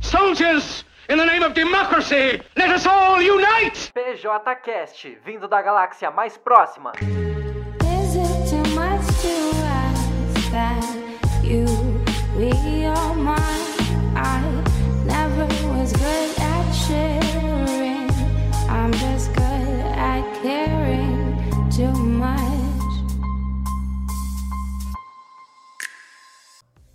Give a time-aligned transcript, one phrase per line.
[0.00, 3.92] Soldiers, in the name of democracy, let us all unite!
[3.94, 6.92] PJCast, vindo da galáxia mais próxima.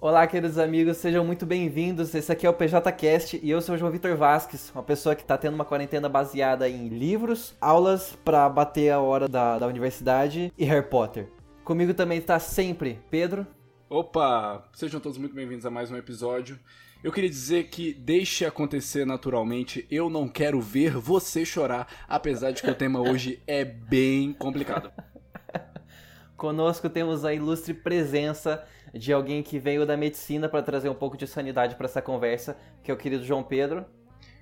[0.04, 2.14] Olá, queridos amigos, sejam muito bem-vindos.
[2.14, 5.22] Esse aqui é o PJCast e eu sou o João Vitor Vasques, uma pessoa que
[5.22, 10.52] está tendo uma quarentena baseada em livros, aulas para bater a hora da, da universidade
[10.58, 11.30] e Harry Potter.
[11.64, 13.48] Comigo também está sempre Pedro.
[13.90, 14.70] Opa!
[14.74, 16.60] Sejam todos muito bem-vindos a mais um episódio.
[17.02, 19.88] Eu queria dizer que deixe acontecer naturalmente.
[19.90, 24.92] Eu não quero ver você chorar, apesar de que o tema hoje é bem complicado.
[26.36, 31.18] Conosco temos a ilustre presença de alguém que veio da medicina para trazer um pouco
[31.18, 33.86] de sanidade para essa conversa, que é o querido João Pedro.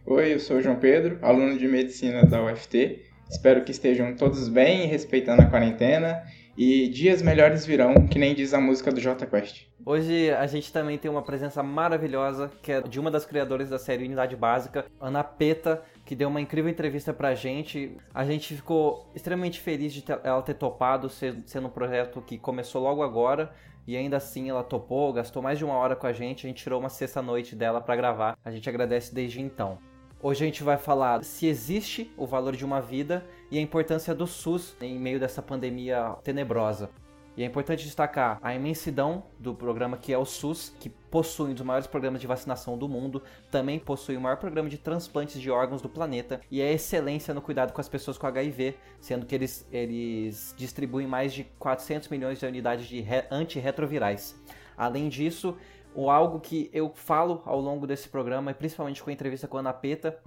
[0.05, 3.05] Oi, eu sou o João Pedro, aluno de medicina da UFT.
[3.29, 6.21] Espero que estejam todos bem, respeitando a quarentena
[6.57, 9.67] e dias melhores virão, que nem diz a música do J Quest.
[9.85, 13.79] Hoje a gente também tem uma presença maravilhosa, que é de uma das criadoras da
[13.79, 17.97] série Unidade Básica, Ana Peta, que deu uma incrível entrevista pra gente.
[18.13, 23.01] A gente ficou extremamente feliz de ela ter topado, sendo um projeto que começou logo
[23.01, 23.51] agora.
[23.87, 26.63] E ainda assim ela topou, gastou mais de uma hora com a gente, a gente
[26.63, 28.37] tirou uma sexta-noite dela pra gravar.
[28.43, 29.77] A gente agradece desde então.
[30.23, 34.13] Hoje a gente vai falar se existe o valor de uma vida e a importância
[34.13, 36.91] do SUS em meio dessa pandemia tenebrosa.
[37.37, 41.53] E é importante destacar a imensidão do programa que é o SUS, que possui um
[41.53, 45.49] dos maiores programas de vacinação do mundo, também possui o maior programa de transplantes de
[45.49, 49.33] órgãos do planeta e é excelência no cuidado com as pessoas com HIV, sendo que
[49.33, 54.35] eles, eles distribuem mais de 400 milhões de unidades de re- antirretrovirais.
[54.77, 55.57] Além disso,
[55.95, 59.57] o algo que eu falo ao longo desse programa, e principalmente com a entrevista com
[59.57, 60.19] a Ana Peta,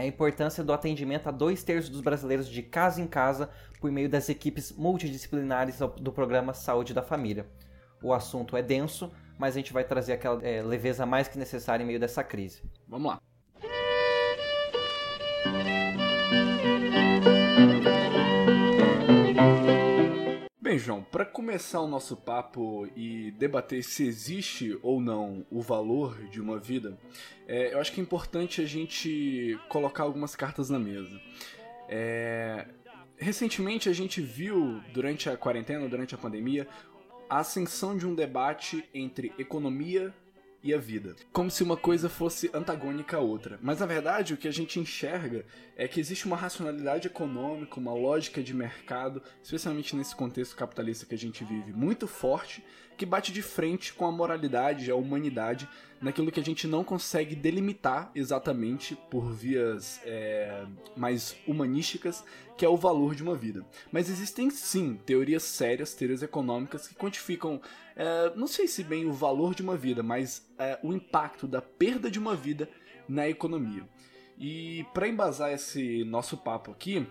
[0.00, 3.50] a importância do atendimento a dois terços dos brasileiros de casa em casa
[3.80, 7.46] por meio das equipes multidisciplinares do programa Saúde da Família.
[8.02, 11.82] O assunto é denso, mas a gente vai trazer aquela é, leveza mais que necessária
[11.82, 12.62] em meio dessa crise.
[12.88, 13.29] Vamos lá.
[20.80, 26.40] João, para começar o nosso papo e debater se existe ou não o valor de
[26.40, 26.98] uma vida,
[27.46, 31.20] é, eu acho que é importante a gente colocar algumas cartas na mesa.
[31.88, 32.66] É,
[33.16, 36.66] recentemente a gente viu, durante a quarentena, durante a pandemia,
[37.28, 40.12] a ascensão de um debate entre economia
[40.62, 41.16] e a vida.
[41.32, 43.58] Como se uma coisa fosse antagônica à outra.
[43.62, 45.44] Mas na verdade o que a gente enxerga
[45.76, 51.14] é que existe uma racionalidade econômica, uma lógica de mercado, especialmente nesse contexto capitalista que
[51.14, 52.62] a gente vive, muito forte,
[53.00, 55.66] que bate de frente com a moralidade, a humanidade,
[56.02, 62.22] naquilo que a gente não consegue delimitar exatamente por vias é, mais humanísticas,
[62.58, 63.64] que é o valor de uma vida.
[63.90, 67.58] Mas existem sim teorias sérias, teorias econômicas que quantificam,
[67.96, 71.62] é, não sei se bem o valor de uma vida, mas é, o impacto da
[71.62, 72.68] perda de uma vida
[73.08, 73.88] na economia.
[74.38, 77.06] E para embasar esse nosso papo aqui,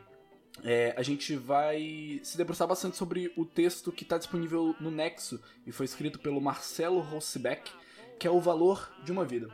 [0.64, 5.42] é, a gente vai se debruçar bastante sobre o texto que está disponível no Nexo
[5.66, 7.72] e foi escrito pelo Marcelo Rossbeck,
[8.18, 9.50] que é o valor de uma vida.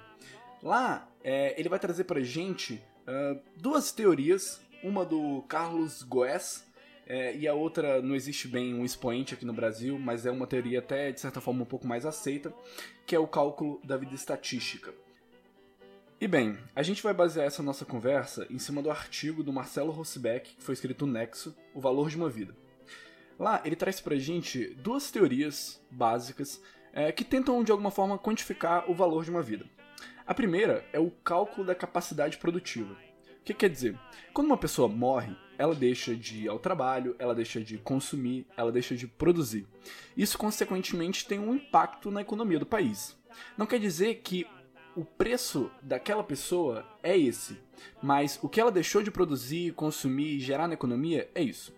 [0.64, 6.66] Lá, é, ele vai trazer pra gente ah, duas teorias, uma do Carlos Goes
[7.06, 10.48] é, e a outra não existe bem um expoente aqui no Brasil, mas é uma
[10.48, 12.52] teoria até de certa forma um pouco mais aceita,
[13.06, 14.94] que é o cálculo da vida estatística.
[16.20, 19.92] E bem, a gente vai basear essa nossa conversa em cima do artigo do Marcelo
[19.92, 22.56] Rossbeck, que foi escrito no Nexo, O Valor de uma Vida.
[23.38, 26.62] Lá, ele traz pra gente duas teorias básicas
[26.94, 29.66] é, que tentam de alguma forma quantificar o valor de uma vida.
[30.26, 32.94] A primeira é o cálculo da capacidade produtiva.
[32.94, 34.00] O que quer dizer?
[34.34, 38.72] Quando uma pessoa morre, ela deixa de ir ao trabalho, ela deixa de consumir, ela
[38.72, 39.68] deixa de produzir.
[40.16, 43.18] Isso, consequentemente, tem um impacto na economia do país.
[43.58, 44.48] Não quer dizer que
[44.96, 47.58] o preço daquela pessoa é esse,
[48.02, 51.74] mas o que ela deixou de produzir, consumir e gerar na economia é isso.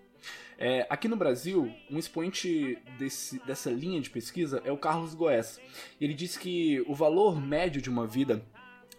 [0.59, 5.59] É, aqui no Brasil, um expoente desse- dessa linha de pesquisa é o Carlos Goes.
[6.01, 8.43] Ele diz que o valor médio de uma vida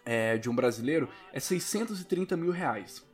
[0.04, 3.04] é, de um brasileiro é 630 mil reais.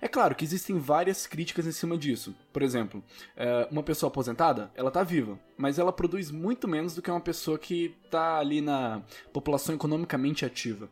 [0.00, 2.34] É claro que existem várias críticas em cima disso.
[2.52, 3.02] Por exemplo,
[3.36, 7.20] é, uma pessoa aposentada, ela tá viva, mas ela produz muito menos do que uma
[7.20, 9.02] pessoa que tá ali na
[9.32, 10.88] população economicamente ativa.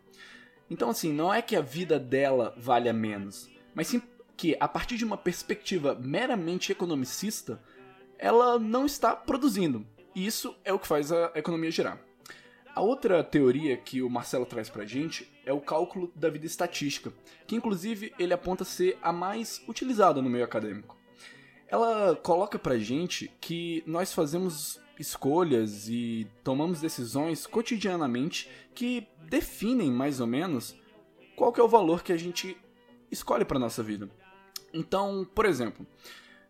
[0.68, 4.02] Então, assim, não é que a vida dela valha menos, mas sim
[4.36, 7.62] que, a partir de uma perspectiva meramente economicista,
[8.18, 9.86] ela não está produzindo.
[10.14, 12.00] E isso é o que faz a economia girar.
[12.74, 17.12] A outra teoria que o Marcelo traz pra gente é o cálculo da vida estatística,
[17.46, 20.96] que inclusive ele aponta ser a mais utilizada no meio acadêmico.
[21.68, 30.20] Ela coloca pra gente que nós fazemos escolhas e tomamos decisões cotidianamente que definem mais
[30.20, 30.76] ou menos
[31.36, 32.56] qual que é o valor que a gente
[33.10, 34.10] escolhe para nossa vida.
[34.72, 35.86] Então, por exemplo,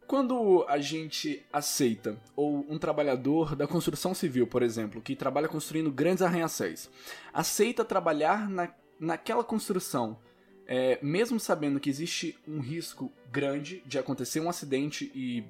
[0.06, 5.90] quando a gente aceita, ou um trabalhador da construção civil, por exemplo, que trabalha construindo
[5.90, 6.88] grandes arranha-céus,
[7.32, 10.18] aceita trabalhar na, naquela construção,
[10.66, 15.44] é, mesmo sabendo que existe um risco grande de acontecer um acidente e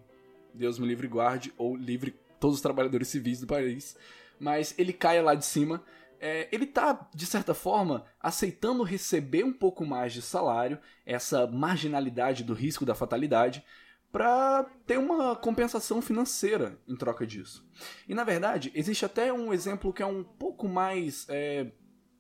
[0.53, 3.97] Deus me livre guarde, ou livre todos os trabalhadores civis do país,
[4.39, 5.83] mas ele caia lá de cima.
[6.19, 12.43] É, ele tá, de certa forma, aceitando receber um pouco mais de salário, essa marginalidade
[12.43, 13.63] do risco da fatalidade,
[14.11, 17.69] para ter uma compensação financeira em troca disso.
[18.09, 21.71] E na verdade, existe até um exemplo que é um pouco mais é,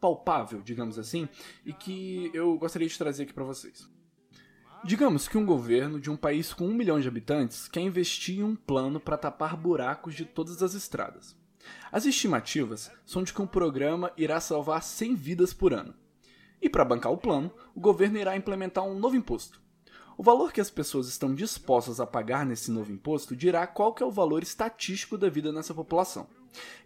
[0.00, 1.28] palpável, digamos assim,
[1.64, 3.88] e que eu gostaria de trazer aqui para vocês.
[4.84, 8.44] Digamos que um governo de um país com um milhão de habitantes quer investir em
[8.44, 11.37] um plano para tapar buracos de todas as estradas.
[11.90, 15.94] As estimativas são de que um programa irá salvar 100 vidas por ano.
[16.60, 19.60] E para bancar o plano, o governo irá implementar um novo imposto.
[20.16, 24.04] O valor que as pessoas estão dispostas a pagar nesse novo imposto dirá qual é
[24.04, 26.26] o valor estatístico da vida nessa população.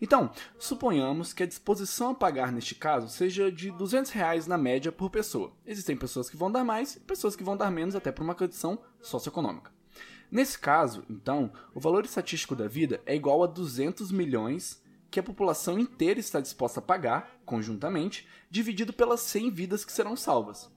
[0.01, 4.91] Então, suponhamos que a disposição a pagar neste caso seja de 200 reais na média
[4.91, 5.53] por pessoa.
[5.67, 8.35] Existem pessoas que vão dar mais e pessoas que vão dar menos até por uma
[8.35, 9.73] condição socioeconômica.
[10.31, 14.81] Nesse caso, então, o valor estatístico da vida é igual a 200 milhões
[15.11, 20.15] que a população inteira está disposta a pagar, conjuntamente, dividido pelas 100 vidas que serão
[20.15, 20.71] salvas.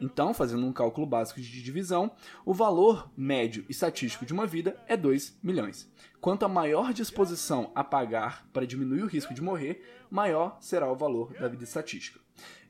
[0.00, 2.10] Então, fazendo um cálculo básico de divisão,
[2.44, 5.88] o valor médio estatístico de uma vida é 2 milhões.
[6.24, 10.96] Quanto a maior disposição a pagar para diminuir o risco de morrer, maior será o
[10.96, 12.18] valor da vida estatística.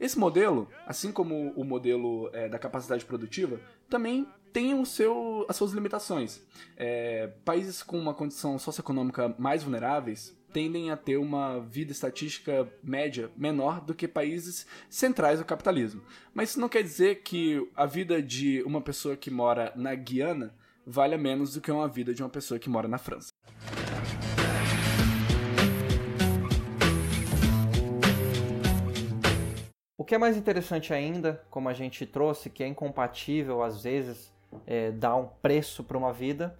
[0.01, 5.55] Esse modelo, assim como o modelo é, da capacidade produtiva, também tem o seu, as
[5.55, 6.43] suas limitações.
[6.77, 13.31] É, países com uma condição socioeconômica mais vulneráveis tendem a ter uma vida estatística média
[13.37, 16.03] menor do que países centrais do capitalismo.
[16.35, 20.53] Mas isso não quer dizer que a vida de uma pessoa que mora na Guiana
[20.85, 23.33] valha menos do que uma vida de uma pessoa que mora na França.
[30.05, 34.31] O que é mais interessante ainda, como a gente trouxe, que é incompatível às vezes
[34.67, 36.55] é, dar um preço para uma vida,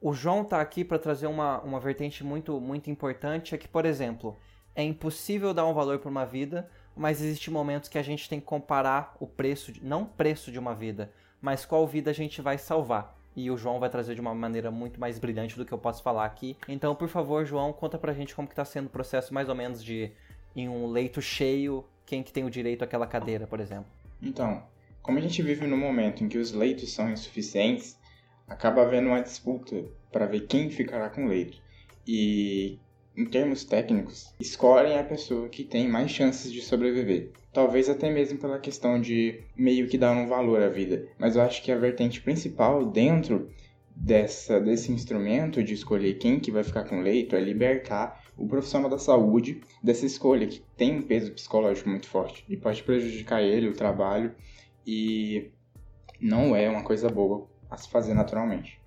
[0.00, 3.84] o João está aqui para trazer uma, uma vertente muito, muito importante, é que, por
[3.84, 4.36] exemplo,
[4.76, 8.38] é impossível dar um valor para uma vida, mas existem momentos que a gente tem
[8.38, 11.10] que comparar o preço, não o preço de uma vida,
[11.42, 13.18] mas qual vida a gente vai salvar.
[13.34, 16.00] E o João vai trazer de uma maneira muito mais brilhante do que eu posso
[16.00, 16.56] falar aqui.
[16.68, 19.54] Então, por favor, João, conta pra gente como que tá sendo o processo mais ou
[19.56, 20.12] menos de
[20.54, 23.86] em um leito cheio, quem que tem o direito àquela cadeira, por exemplo.
[24.22, 24.62] Então,
[25.02, 27.98] como a gente vive num momento em que os leitos são insuficientes,
[28.48, 31.58] acaba havendo uma disputa para ver quem ficará com o leito.
[32.06, 32.78] E,
[33.16, 37.32] em termos técnicos, escolhem a pessoa que tem mais chances de sobreviver.
[37.52, 41.06] Talvez até mesmo pela questão de meio que dar um valor à vida.
[41.18, 43.50] Mas eu acho que a vertente principal dentro
[43.94, 48.90] dessa, desse instrumento de escolher quem que vai ficar com leito é libertar o profissional
[48.90, 53.68] da saúde dessa escolha que tem um peso psicológico muito forte e pode prejudicar ele,
[53.68, 54.34] o trabalho
[54.86, 55.50] e
[56.20, 58.80] não é uma coisa boa a se fazer naturalmente.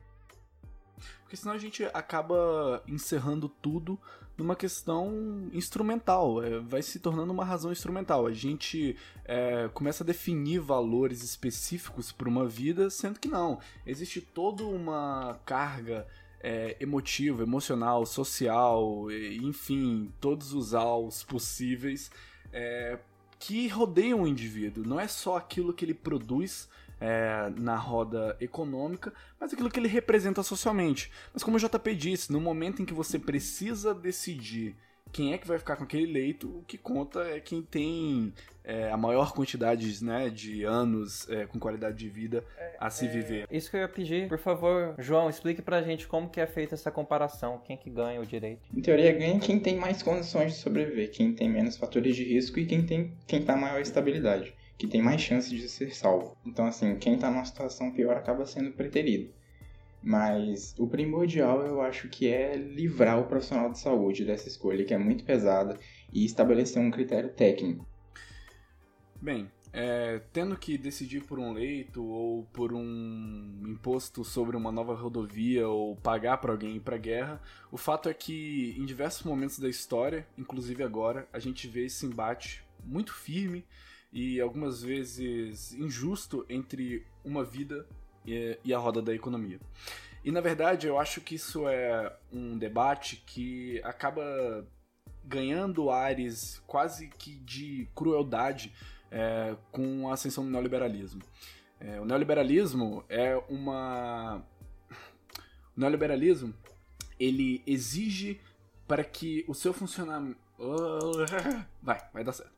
[1.22, 4.00] Porque senão a gente acaba encerrando tudo
[4.38, 8.28] numa questão instrumental, é, vai se tornando uma razão instrumental.
[8.28, 13.60] A gente é, começa a definir valores específicos para uma vida, sendo que não.
[13.86, 16.08] Existe toda uma carga
[16.42, 22.12] é, emotiva, emocional, social, enfim, todos os aos possíveis
[22.52, 23.00] é,
[23.40, 24.86] que rodeiam o indivíduo.
[24.86, 29.88] Não é só aquilo que ele produz é, na roda econômica, mas aquilo que ele
[29.88, 31.12] representa socialmente.
[31.34, 34.76] Mas como o JP disse, no momento em que você precisa decidir
[35.12, 38.34] quem é que vai ficar com aquele leito, o que conta é quem tem
[38.64, 42.44] é, a maior quantidade né, de anos é, com qualidade de vida
[42.80, 43.48] a se viver.
[43.50, 46.76] Isso que eu ia pedir, por favor, João, explique pra gente como que é feita
[46.76, 48.62] essa comparação, quem que ganha o direito.
[48.76, 52.60] Em teoria, ganha quem tem mais condições de sobreviver, quem tem menos fatores de risco
[52.60, 56.38] e quem tem quem tá maior estabilidade que tem mais chances de ser salvo.
[56.46, 59.34] Então, assim, quem está numa situação pior acaba sendo preterido.
[60.02, 64.94] Mas o primordial eu acho que é livrar o profissional de saúde dessa escolha, que
[64.94, 65.78] é muito pesada,
[66.14, 67.86] e estabelecer um critério técnico.
[69.22, 74.96] Bem, é, tendo que decidir por um leito ou por um imposto sobre uma nova
[74.96, 79.60] rodovia ou pagar para alguém ir para guerra, o fato é que em diversos momentos
[79.60, 83.66] da história, inclusive agora, a gente vê esse embate muito firme
[84.12, 87.88] e algumas vezes injusto entre uma vida
[88.28, 89.60] e, e a roda da economia.
[90.24, 94.68] E na verdade eu acho que isso é um debate que acaba
[95.24, 98.74] ganhando ares quase que de crueldade
[99.10, 101.22] é, com a ascensão do neoliberalismo.
[101.80, 104.44] É, o neoliberalismo é uma.
[105.76, 106.54] O neoliberalismo
[107.20, 108.40] ele exige
[108.88, 110.40] para que o seu funcionamento.
[111.82, 112.52] Vai, vai dar certo.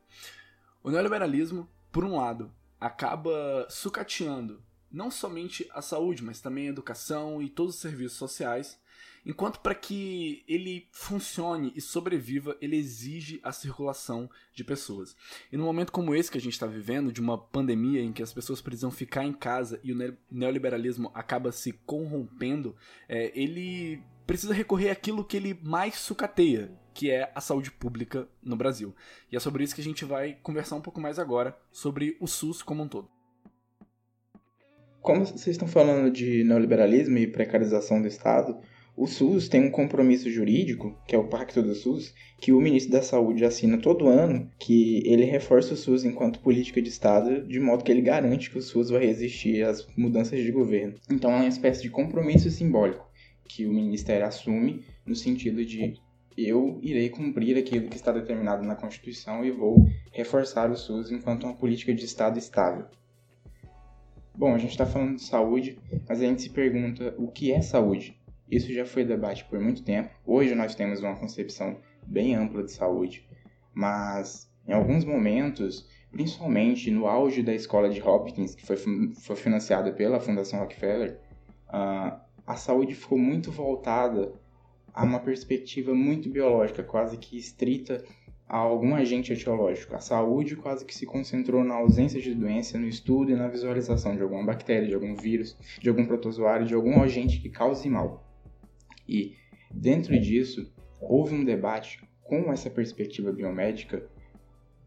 [0.82, 2.50] O neoliberalismo, por um lado,
[2.80, 8.80] acaba sucateando não somente a saúde, mas também a educação e todos os serviços sociais,
[9.26, 15.16] enquanto para que ele funcione e sobreviva, ele exige a circulação de pessoas.
[15.52, 18.24] E num momento como esse que a gente está vivendo, de uma pandemia em que
[18.24, 22.76] as pessoas precisam ficar em casa e o neoliberalismo acaba se corrompendo,
[23.08, 28.56] é, ele precisa recorrer àquilo que ele mais sucateia, que é a saúde pública no
[28.56, 28.96] Brasil.
[29.32, 32.28] E é sobre isso que a gente vai conversar um pouco mais agora, sobre o
[32.28, 33.19] SUS como um todo.
[35.02, 38.58] Como vocês estão falando de neoliberalismo e precarização do Estado,
[38.96, 42.92] o SUS tem um compromisso jurídico, que é o Pacto do SUS, que o ministro
[42.92, 47.62] da Saúde assina todo ano, que ele reforça o SUS enquanto política de Estado, de
[47.62, 50.96] modo que ele garante que o SUS vai resistir às mudanças de governo.
[51.10, 53.10] Então é uma espécie de compromisso simbólico
[53.48, 55.94] que o ministério assume no sentido de
[56.38, 61.46] eu irei cumprir aquilo que está determinado na Constituição e vou reforçar o SUS enquanto
[61.46, 62.86] uma política de Estado estável.
[64.40, 65.78] Bom, a gente está falando de saúde,
[66.08, 68.18] mas a gente se pergunta o que é saúde?
[68.50, 70.12] Isso já foi debate por muito tempo.
[70.26, 71.76] Hoje nós temos uma concepção
[72.08, 73.28] bem ampla de saúde,
[73.74, 79.92] mas em alguns momentos, principalmente no auge da escola de Hopkins, que foi, foi financiada
[79.92, 81.20] pela Fundação Rockefeller,
[81.68, 82.18] uh,
[82.48, 84.32] a saúde ficou muito voltada
[84.94, 88.06] a uma perspectiva muito biológica, quase que estrita
[88.50, 89.96] a algum agente etiológico.
[89.96, 94.16] A saúde quase que se concentrou na ausência de doença, no estudo e na visualização
[94.16, 98.28] de alguma bactéria, de algum vírus, de algum protozoário, de algum agente que cause mal.
[99.08, 99.36] E
[99.72, 104.04] dentro disso, houve um debate com essa perspectiva biomédica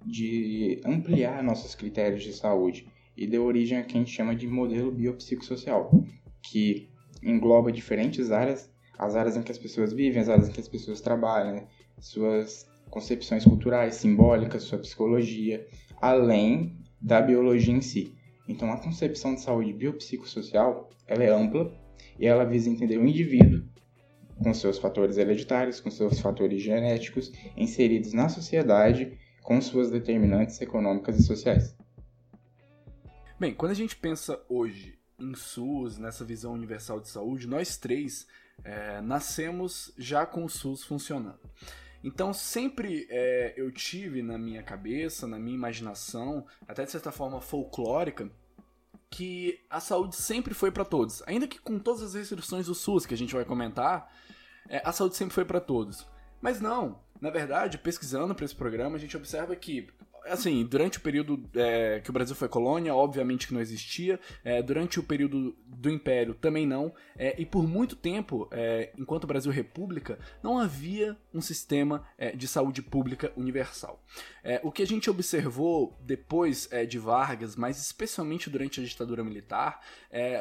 [0.05, 4.49] de ampliar nossos critérios de saúde e deu origem a que a gente chama de
[4.49, 5.93] modelo biopsicossocial,
[6.43, 6.89] que
[7.23, 10.69] engloba diferentes áreas, as áreas em que as pessoas vivem, as áreas em que as
[10.69, 11.65] pessoas trabalham,
[12.01, 15.67] suas concepções culturais, simbólicas, sua psicologia,
[15.99, 18.15] além da biologia em si.
[18.47, 21.73] Então, a concepção de saúde biopsicossocial ela é ampla
[22.21, 23.65] e ela visa entender o indivíduo
[24.43, 31.19] com seus fatores hereditários, com seus fatores genéticos, inseridos na sociedade com suas determinantes econômicas
[31.19, 31.75] e sociais.
[33.41, 38.27] Bem, quando a gente pensa hoje em SUS, nessa visão universal de saúde, nós três
[38.63, 41.41] é, nascemos já com o SUS funcionando.
[42.03, 47.41] Então sempre é, eu tive na minha cabeça, na minha imaginação, até de certa forma
[47.41, 48.31] folclórica,
[49.11, 51.23] que a saúde sempre foi para todos.
[51.27, 54.11] Ainda que com todas as restrições do SUS que a gente vai comentar,
[54.69, 56.07] é, a saúde sempre foi para todos.
[56.41, 59.89] Mas não, na verdade, pesquisando para esse programa, a gente observa que
[60.27, 64.21] assim, durante o período é, que o Brasil foi colônia, obviamente que não existia.
[64.45, 66.93] É, durante o período do Império, também não.
[67.17, 72.33] É, e por muito tempo, é, enquanto o Brasil república, não havia um sistema é,
[72.33, 74.03] de saúde pública universal.
[74.43, 79.81] É, o que a gente observou depois de Vargas, mas especialmente durante a ditadura militar,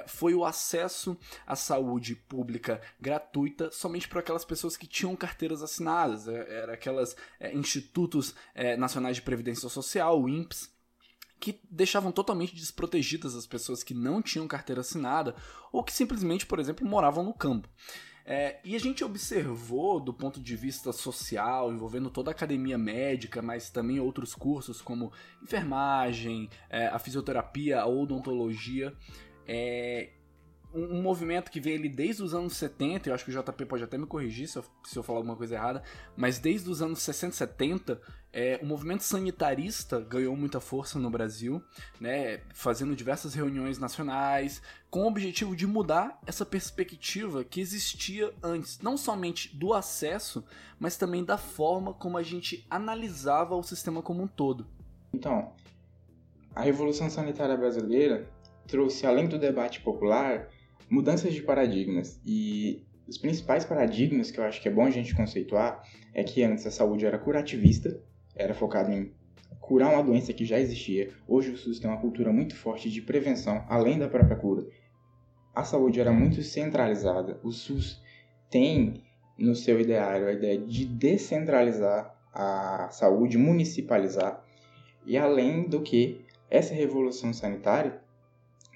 [0.07, 6.27] foi o acesso à saúde pública gratuita somente para aquelas pessoas que tinham carteiras assinadas.
[6.27, 7.15] Era aquelas
[7.53, 8.33] institutos
[8.77, 10.71] nacionais de previdência social, o INPS,
[11.41, 15.35] que deixavam totalmente desprotegidas as pessoas que não tinham carteira assinada
[15.71, 17.67] ou que simplesmente, por exemplo, moravam no campo.
[18.25, 23.41] É, e a gente observou do ponto de vista social, envolvendo toda a academia médica,
[23.41, 25.11] mas também outros cursos como
[25.41, 28.93] enfermagem, é, a fisioterapia, a odontologia,
[29.47, 30.11] é,
[30.73, 33.83] um, movimento que vem ali desde os anos 70, eu acho que o JP pode
[33.83, 35.83] até me corrigir se eu, se eu falar alguma coisa errada,
[36.15, 38.01] mas desde os anos 60 e 70,
[38.33, 41.61] é, o movimento sanitarista ganhou muita força no Brasil,
[41.99, 48.79] né, fazendo diversas reuniões nacionais, com o objetivo de mudar essa perspectiva que existia antes,
[48.79, 50.43] não somente do acesso,
[50.79, 54.65] mas também da forma como a gente analisava o sistema como um todo.
[55.13, 55.53] Então,
[56.55, 58.29] a Revolução Sanitária Brasileira
[58.67, 60.47] trouxe, além do debate popular,
[60.89, 62.19] mudanças de paradigmas.
[62.25, 65.83] E os principais paradigmas que eu acho que é bom a gente conceituar
[66.13, 68.01] é que antes a saúde era curativista,
[68.41, 69.13] era focada em
[69.59, 71.11] curar uma doença que já existia.
[71.27, 74.67] Hoje o SUS tem uma cultura muito forte de prevenção, além da própria cura.
[75.53, 77.39] A saúde era muito centralizada.
[77.43, 78.01] O SUS
[78.49, 79.03] tem
[79.37, 84.43] no seu ideário a ideia de descentralizar a saúde, municipalizar.
[85.05, 88.01] E além do que, essa revolução sanitária,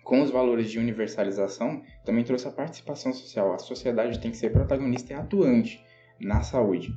[0.04, 3.54] com os valores de universalização, também trouxe a participação social.
[3.54, 5.84] A sociedade tem que ser protagonista e atuante
[6.20, 6.96] na saúde.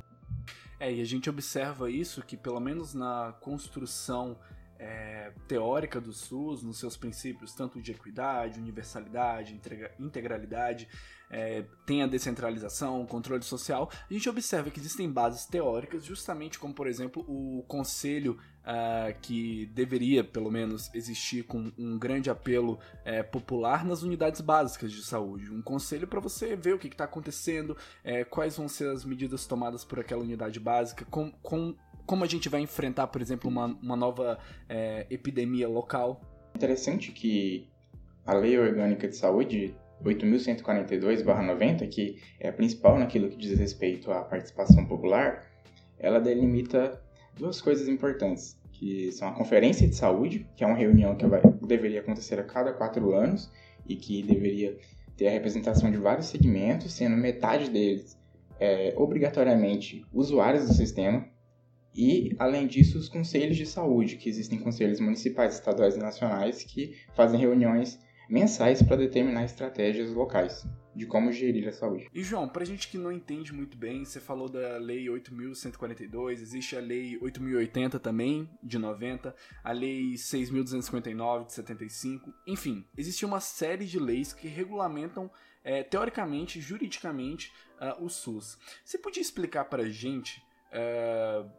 [0.79, 4.39] É, e a gente observa isso que, pelo menos na construção
[4.79, 10.87] é, teórica do SUS, nos seus princípios, tanto de equidade, universalidade, integra integralidade,
[11.29, 16.57] é, tem a descentralização, o controle social, a gente observa que existem bases teóricas, justamente
[16.57, 22.79] como, por exemplo, o conselho uh, que deveria, pelo menos, existir com um grande apelo
[23.05, 25.51] é, popular nas unidades básicas de saúde.
[25.51, 29.45] Um conselho para você ver o que está acontecendo, é, quais vão ser as medidas
[29.45, 33.67] tomadas por aquela unidade básica, com, com como a gente vai enfrentar, por exemplo, uma,
[33.67, 36.19] uma nova é, epidemia local.
[36.55, 37.69] Interessante que
[38.25, 44.21] a Lei Orgânica de Saúde 8.142/90, que é a principal naquilo que diz respeito à
[44.21, 45.45] participação popular,
[45.97, 47.01] ela delimita
[47.37, 51.41] duas coisas importantes, que são a Conferência de Saúde, que é uma reunião que vai,
[51.65, 53.51] deveria acontecer a cada quatro anos
[53.87, 54.77] e que deveria
[55.17, 58.17] ter a representação de vários segmentos, sendo metade deles
[58.59, 61.25] é, obrigatoriamente usuários do sistema,
[61.93, 66.95] e, além disso, os conselhos de saúde, que existem conselhos municipais, estaduais e nacionais que
[67.15, 72.07] fazem reuniões mensais para determinar estratégias locais de como gerir a saúde.
[72.13, 76.75] E João, pra gente que não entende muito bem, você falou da lei 8142, existe
[76.75, 79.33] a lei 8080 também, de 90,
[79.63, 85.31] a lei 6259 de 75, enfim, existe uma série de leis que regulamentam
[85.63, 88.57] é, teoricamente, juridicamente, uh, o SUS.
[88.83, 90.41] Você podia explicar pra gente
[90.73, 91.49] uh,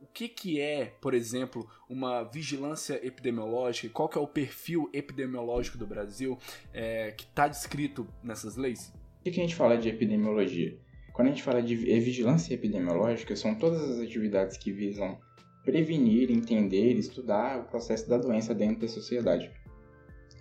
[0.00, 5.76] o que, que é, por exemplo, uma vigilância epidemiológica, qual que é o perfil epidemiológico
[5.76, 6.38] do Brasil
[6.72, 8.92] é, que está descrito nessas leis?
[9.20, 10.78] O que, que a gente fala de epidemiologia?
[11.12, 15.18] Quando a gente fala de vigilância epidemiológica, são todas as atividades que visam
[15.62, 19.50] prevenir, entender, estudar o processo da doença dentro da sociedade.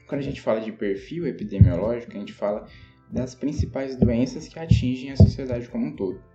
[0.08, 2.66] Quando a gente fala de perfil epidemiológico, a gente fala
[3.12, 6.29] das principais doenças que atingem a sociedade como um todo.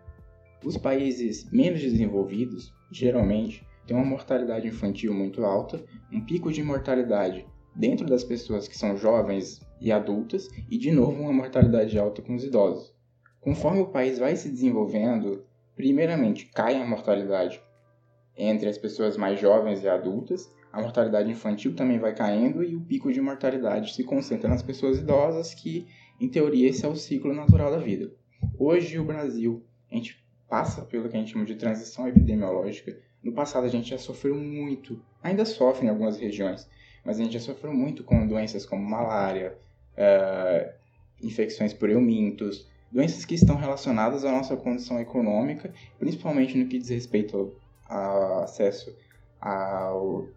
[0.65, 7.47] Os países menos desenvolvidos, geralmente, têm uma mortalidade infantil muito alta, um pico de mortalidade
[7.77, 12.35] dentro das pessoas que são jovens e adultas, e de novo uma mortalidade alta com
[12.35, 12.95] os idosos.
[13.41, 15.45] Conforme o país vai se desenvolvendo,
[15.77, 17.61] primeiramente cai a mortalidade
[18.37, 22.81] entre as pessoas mais jovens e adultas, a mortalidade infantil também vai caindo e o
[22.81, 25.87] pico de mortalidade se concentra nas pessoas idosas, que,
[26.19, 28.11] em teoria, esse é o ciclo natural da vida.
[28.59, 30.24] Hoje, o Brasil, a gente
[30.55, 32.97] passa pelo que a gente chama de transição epidemiológica.
[33.21, 36.69] No passado a gente já sofreu muito, ainda sofre em algumas regiões,
[37.05, 39.59] mas a gente já sofreu muito com doenças como malária,
[39.99, 40.73] uh,
[41.21, 46.89] infecções por eumintos, doenças que estão relacionadas à nossa condição econômica, principalmente no que diz
[46.89, 47.53] respeito
[47.89, 48.95] ao acesso
[49.41, 50.29] ao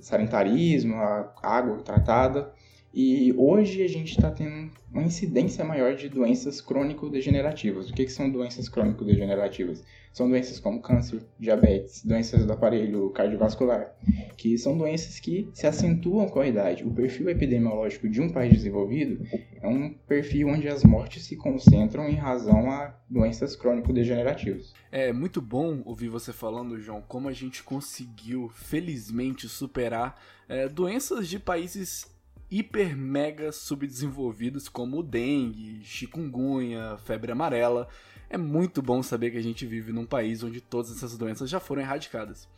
[0.00, 2.54] sanitarismo, à água tratada.
[2.98, 7.90] E hoje a gente está tendo uma incidência maior de doenças crônico-degenerativas.
[7.90, 9.84] O que, que são doenças crônico-degenerativas?
[10.14, 13.94] São doenças como câncer, diabetes, doenças do aparelho cardiovascular,
[14.38, 16.84] que são doenças que se acentuam com a idade.
[16.84, 19.22] O perfil epidemiológico de um país desenvolvido
[19.60, 24.72] é um perfil onde as mortes se concentram em razão a doenças crônico-degenerativas.
[24.90, 31.28] É muito bom ouvir você falando, João, como a gente conseguiu, felizmente, superar é, doenças
[31.28, 32.15] de países
[32.50, 37.88] hiper mega subdesenvolvidos como dengue, chikungunya, febre amarela.
[38.28, 41.60] É muito bom saber que a gente vive num país onde todas essas doenças já
[41.60, 42.48] foram erradicadas.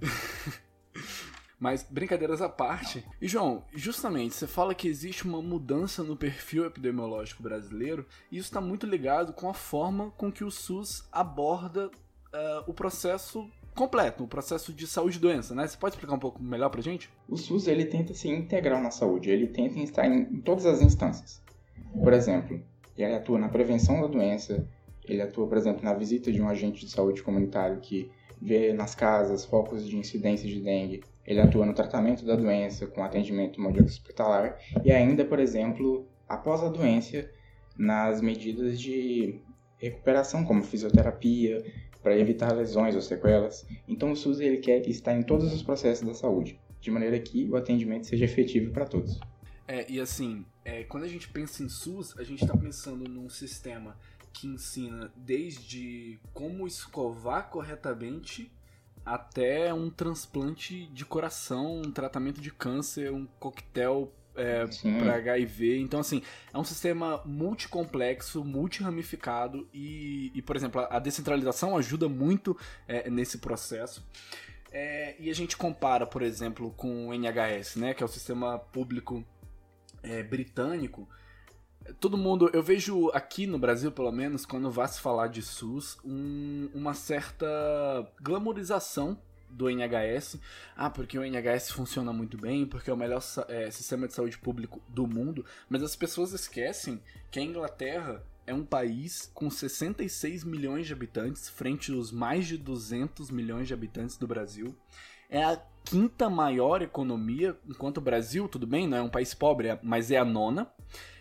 [1.58, 3.04] Mas brincadeiras à parte.
[3.20, 8.48] E João, justamente, você fala que existe uma mudança no perfil epidemiológico brasileiro, e isso
[8.48, 14.24] está muito ligado com a forma com que o SUS aborda uh, o processo completo,
[14.24, 15.64] o processo de saúde e doença, né?
[15.64, 17.08] Você pode explicar um pouco melhor pra gente?
[17.28, 21.40] O SUS ele tenta se integrar na saúde, ele tenta estar em, todas as instâncias.
[22.02, 22.60] Por exemplo,
[22.96, 24.68] ele atua na prevenção da doença,
[25.04, 28.10] ele atua, por exemplo, na visita de um agente de saúde comunitário que
[28.42, 33.04] vê nas casas focos de incidência de dengue, ele atua no tratamento da doença com
[33.04, 37.30] atendimento mundial hospitalar e ainda, por exemplo, após a doença,
[37.76, 39.40] nas medidas de
[39.78, 41.64] recuperação, como fisioterapia,
[42.02, 43.66] para evitar lesões ou sequelas.
[43.86, 47.48] Então o SUS ele quer estar em todos os processos da saúde, de maneira que
[47.50, 49.18] o atendimento seja efetivo para todos.
[49.66, 53.28] É, e assim, é, quando a gente pensa em SUS, a gente está pensando num
[53.28, 53.96] sistema
[54.32, 58.50] que ensina desde como escovar corretamente
[59.04, 64.64] até um transplante de coração, um tratamento de câncer, um coquetel é,
[64.98, 65.78] para HIV.
[65.80, 66.22] Então, assim,
[66.52, 73.38] é um sistema multicomplexo, multiramificado e, e, por exemplo, a descentralização ajuda muito é, nesse
[73.38, 74.06] processo.
[74.70, 78.58] É, e a gente compara, por exemplo, com o NHS, né, que é o sistema
[78.58, 79.24] público
[80.02, 81.08] é, britânico.
[81.98, 85.96] Todo mundo, eu vejo aqui no Brasil, pelo menos, quando vai se falar de SUS,
[86.04, 87.46] um- uma certa
[88.20, 89.18] glamorização
[89.50, 90.38] do NHS.
[90.76, 94.38] Ah, porque o NHS funciona muito bem, porque é o melhor é, sistema de saúde
[94.38, 95.44] público do mundo.
[95.68, 101.48] Mas as pessoas esquecem que a Inglaterra é um país com 66 milhões de habitantes,
[101.48, 104.74] frente aos mais de 200 milhões de habitantes do Brasil.
[105.28, 109.68] É a quinta maior economia, enquanto o Brasil, tudo bem, não é um país pobre,
[109.68, 110.70] é- mas é a nona.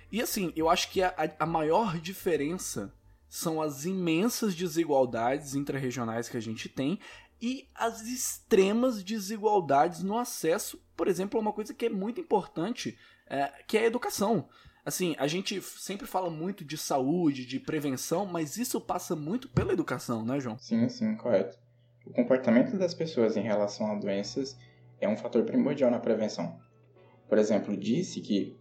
[0.10, 2.94] E assim, eu acho que a, a- maior diferença
[3.30, 6.98] são as imensas desigualdades intrarregionais que a gente tem
[7.42, 12.98] e as extremas desigualdades no acesso, por exemplo, a uma coisa que é muito importante,
[13.28, 14.48] é, que é a educação.
[14.86, 19.74] Assim, a gente sempre fala muito de saúde, de prevenção, mas isso passa muito pela
[19.74, 20.58] educação, né, João?
[20.58, 21.58] Sim, sim, correto.
[22.06, 24.58] O comportamento das pessoas em relação a doenças
[25.00, 26.58] é um fator primordial na prevenção.
[27.28, 28.58] Por exemplo, disse que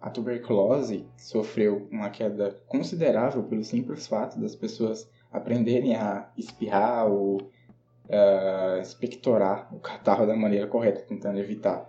[0.00, 7.50] a tuberculose sofreu uma queda considerável pelo simples fato das pessoas aprenderem a espirrar ou
[8.10, 11.88] ah, expectorar o catarro da maneira correta, tentando evitar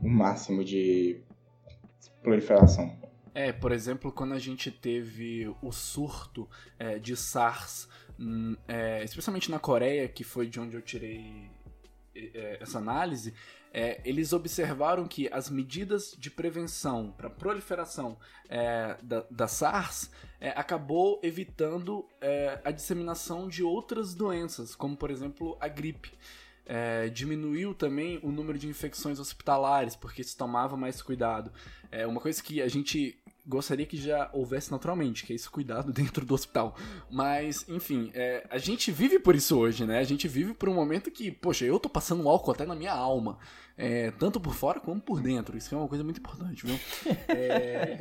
[0.00, 1.22] o máximo de
[2.22, 3.00] proliferação.
[3.34, 6.48] É, por exemplo, quando a gente teve o surto
[6.78, 7.88] é, de SARS,
[8.68, 11.50] é, especialmente na Coreia, que foi de onde eu tirei
[12.60, 13.32] essa análise,
[13.72, 20.10] é, eles observaram que as medidas de prevenção para proliferação é, da, da SARS
[20.42, 26.10] é, acabou evitando é, a disseminação de outras doenças, como por exemplo a gripe.
[26.66, 31.52] É, diminuiu também o número de infecções hospitalares, porque se tomava mais cuidado.
[31.92, 35.92] É uma coisa que a gente gostaria que já houvesse naturalmente, que é esse cuidado
[35.94, 36.76] dentro do hospital.
[37.08, 39.98] Mas, enfim, é, a gente vive por isso hoje, né?
[40.00, 42.92] A gente vive por um momento que, poxa, eu tô passando álcool até na minha
[42.92, 43.38] alma.
[43.78, 45.56] É, tanto por fora como por dentro.
[45.56, 46.78] Isso é uma coisa muito importante, viu?
[47.28, 47.96] É...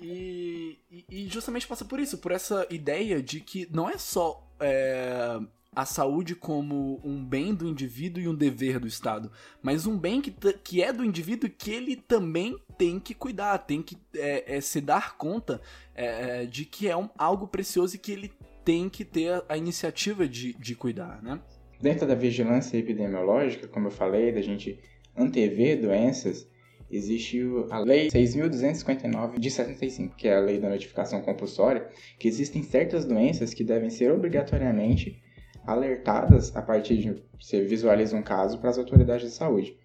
[0.00, 0.78] E,
[1.08, 5.38] e- justamente passa por isso, por essa ideia de que não é só é,
[5.74, 9.30] a saúde como um bem do indivíduo e um dever do Estado,
[9.62, 13.82] mas um bem que, que é do indivíduo que ele também tem que cuidar, tem
[13.82, 15.60] que é, é, se dar conta
[15.94, 18.32] é, é, de que é um, algo precioso e que ele
[18.64, 21.40] tem que ter a, a iniciativa de, de cuidar, né?
[21.80, 24.80] Dentro da vigilância epidemiológica, como eu falei, da gente
[25.14, 26.48] antever doenças,
[26.90, 32.62] existe a Lei 6.259 de 75, que é a Lei da Notificação Compulsória, que existem
[32.62, 35.22] certas doenças que devem ser obrigatoriamente
[35.66, 39.76] alertadas a partir de você visualiza um caso para as autoridades de saúde.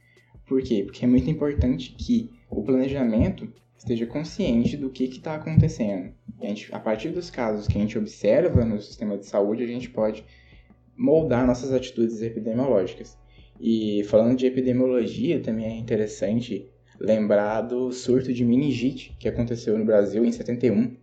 [0.46, 0.84] Por quê?
[0.84, 6.14] Porque é muito importante que o planejamento esteja consciente do que está acontecendo.
[6.40, 9.68] A, gente, a partir dos casos que a gente observa no sistema de saúde, a
[9.68, 10.24] gente pode
[10.96, 13.18] moldar nossas atitudes epidemiológicas.
[13.60, 16.70] E falando de epidemiologia, também é interessante
[17.02, 20.96] lembrar do surto de meningite que aconteceu no Brasil em 71,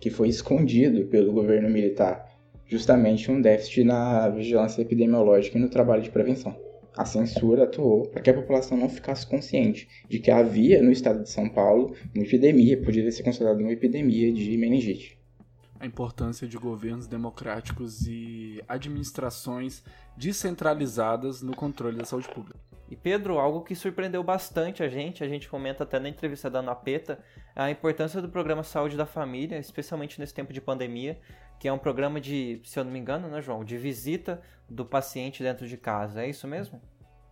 [0.00, 2.26] que foi escondido pelo governo militar,
[2.66, 6.56] justamente um déficit na vigilância epidemiológica e no trabalho de prevenção.
[6.96, 11.22] A censura atuou para que a população não ficasse consciente de que havia no estado
[11.22, 15.16] de São Paulo uma epidemia, poderia ser considerada uma epidemia de meningite.
[15.80, 19.82] A importância de governos democráticos e administrações
[20.16, 22.58] descentralizadas no controle da saúde pública.
[22.88, 26.60] E Pedro, algo que surpreendeu bastante a gente, a gente comenta até na entrevista da
[26.60, 27.18] Ana Peta,
[27.54, 31.18] é a importância do programa Saúde da Família, especialmente nesse tempo de pandemia,
[31.58, 34.84] que é um programa de, se eu não me engano, né, João, de visita do
[34.84, 36.22] paciente dentro de casa.
[36.22, 36.80] É isso mesmo?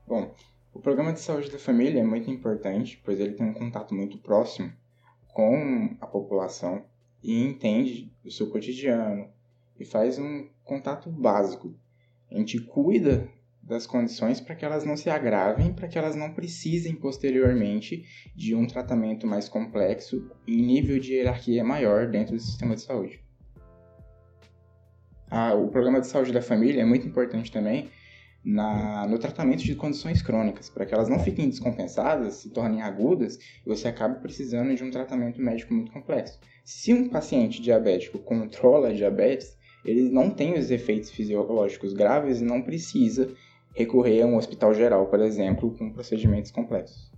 [0.07, 0.35] Bom,
[0.73, 4.19] o programa de saúde da família é muito importante, pois ele tem um contato muito
[4.19, 4.73] próximo
[5.29, 6.85] com a população
[7.25, 9.31] e entende o seu cotidiano
[9.81, 11.75] e faz um contato básico.
[12.31, 13.27] A gente cuida
[13.63, 18.05] das condições para que elas não se agravem, para que elas não precisem posteriormente
[18.37, 23.25] de um tratamento mais complexo em nível de hierarquia maior dentro do sistema de saúde.
[25.31, 27.89] Ah, o programa de saúde da família é muito importante também
[28.45, 33.37] na, no tratamento de condições crônicas, para que elas não fiquem descompensadas, se tornem agudas
[33.37, 36.39] e você acabe precisando de um tratamento médico muito complexo.
[36.65, 42.45] Se um paciente diabético controla a diabetes, ele não tem os efeitos fisiológicos graves e
[42.45, 43.35] não precisa
[43.75, 47.14] recorrer a um hospital geral, por exemplo, com procedimentos complexos.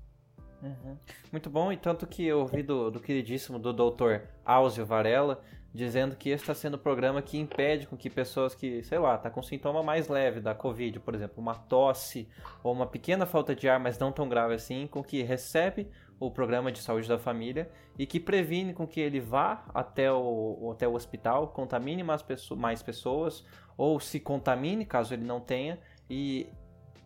[0.67, 0.97] Uhum.
[1.31, 5.41] Muito bom, e tanto que eu ouvi do, do queridíssimo do doutor Áuzio Varela
[5.73, 9.19] dizendo que esse está sendo o programa que impede com que pessoas que, sei lá,
[9.19, 12.27] tá com sintoma mais leve da Covid, por exemplo, uma tosse
[12.63, 16.31] ou uma pequena falta de ar, mas não tão grave assim, com que recebe o
[16.31, 20.89] programa de saúde da família e que previne com que ele vá até o, até
[20.89, 22.25] o hospital, contamine mais,
[22.57, 23.45] mais pessoas
[23.77, 26.49] ou se contamine caso ele não tenha e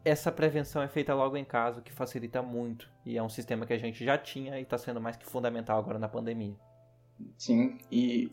[0.05, 3.67] essa prevenção é feita logo em casa, o que facilita muito e é um sistema
[3.67, 6.55] que a gente já tinha e está sendo mais que fundamental agora na pandemia.
[7.37, 8.33] Sim, e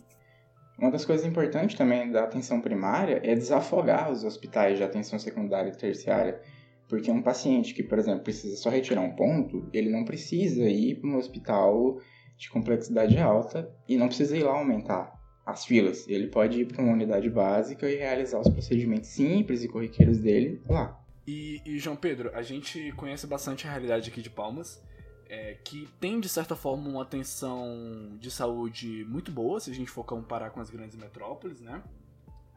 [0.79, 5.69] uma das coisas importantes também da atenção primária é desafogar os hospitais de atenção secundária
[5.69, 6.39] e terciária.
[6.87, 11.01] Porque um paciente que, por exemplo, precisa só retirar um ponto, ele não precisa ir
[11.01, 11.99] para um hospital
[12.37, 15.11] de complexidade alta e não precisa ir lá aumentar
[15.45, 16.07] as filas.
[16.07, 20.61] Ele pode ir para uma unidade básica e realizar os procedimentos simples e corriqueiros dele
[20.69, 20.97] lá.
[21.27, 24.81] E, e João Pedro, a gente conhece bastante a realidade aqui de Palmas
[25.29, 29.91] é, que tem de certa forma uma atenção de saúde muito boa, se a gente
[29.91, 31.83] for comparar com as grandes metrópoles, né?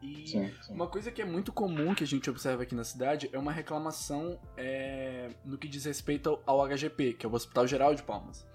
[0.01, 0.73] E Sim, sim.
[0.73, 3.51] uma coisa que é muito comum que a gente observa aqui na cidade é uma
[3.51, 8.01] reclamação é, no que diz respeito ao, ao HGP, que é o Hospital Geral de
[8.01, 8.47] Palmas.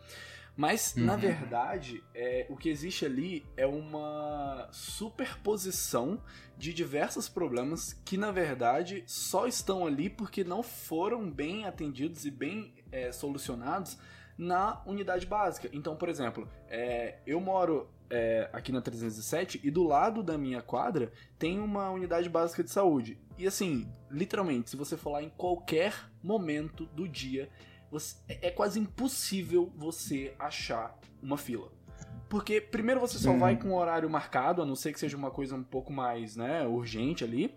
[0.56, 1.20] Mas, na Uhum.
[1.20, 6.20] verdade, é, o que existe ali é uma superposição
[6.56, 12.30] de diversos problemas que, na verdade, só estão ali porque não foram bem atendidos e
[12.30, 13.98] bem é, solucionados
[14.38, 15.68] na unidade básica.
[15.72, 20.62] Então, por exemplo, é, eu moro é, aqui na 307 e do lado da minha
[20.62, 23.18] quadra tem uma unidade básica de saúde.
[23.36, 27.50] E assim, literalmente, se você for lá em qualquer momento do dia,
[27.98, 31.70] você- é é quase impossível você achar uma fila.
[32.28, 33.38] Porque primeiro você só Sim.
[33.38, 36.36] vai com o horário marcado, a não ser que seja uma coisa um pouco mais
[36.36, 37.54] né, urgente ali.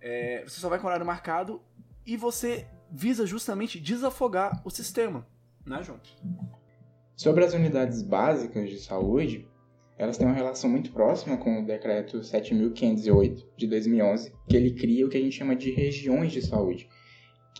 [0.00, 1.60] É, você só vai com o horário marcado
[2.06, 5.26] e você visa justamente desafogar o sistema,
[5.66, 5.98] né, João?
[7.16, 9.48] Sobre as unidades básicas de saúde,
[9.96, 15.06] elas têm uma relação muito próxima com o decreto 7508 de 2011, que ele cria
[15.06, 16.88] o que a gente chama de regiões de saúde.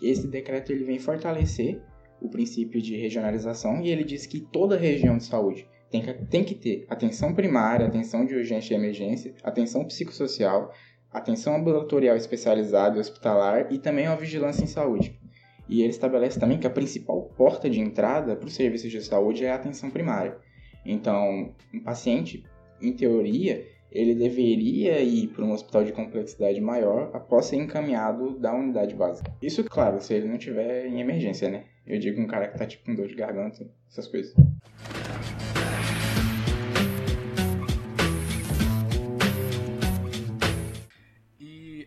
[0.03, 1.81] Esse decreto ele vem fortalecer
[2.25, 6.43] o princípio de regionalização e ele diz que toda região de saúde tem que, tem
[6.43, 10.73] que ter atenção primária, atenção de urgência e emergência, atenção psicossocial,
[11.13, 15.21] atenção ambulatorial especializada e hospitalar e também uma vigilância em saúde.
[15.69, 19.45] E ele estabelece também que a principal porta de entrada para os serviços de saúde
[19.45, 20.39] é a atenção primária.
[20.85, 22.45] Então, um paciente,
[22.81, 28.53] em teoria, ele deveria ir para um hospital de complexidade maior após ser encaminhado da
[28.53, 29.33] unidade básica.
[29.41, 31.67] Isso, claro, se ele não tiver em emergência, né?
[31.87, 34.35] Eu digo um cara que tá tipo com dor de garganta, essas coisas.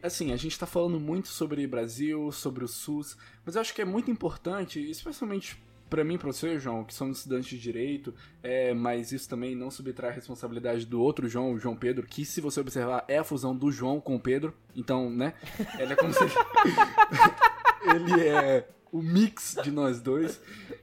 [0.01, 3.81] Assim, a gente tá falando muito sobre Brasil, sobre o SUS, mas eu acho que
[3.81, 8.73] é muito importante, especialmente pra mim pra você, João, que somos estudantes de direito, é,
[8.73, 12.41] mas isso também não subtrai a responsabilidade do outro João, o João Pedro, que se
[12.41, 15.33] você observar é a fusão do João com o Pedro, então, né?
[15.79, 16.19] Ele é como se
[17.95, 20.41] ele é o mix de nós dois.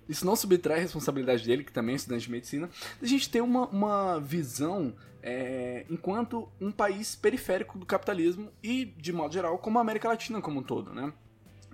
[0.09, 3.41] Isso não subtrai a responsabilidade dele, que também é estudante de medicina, a gente ter
[3.41, 9.79] uma, uma visão é, enquanto um país periférico do capitalismo e, de modo geral, como
[9.79, 11.13] a América Latina como um todo, né?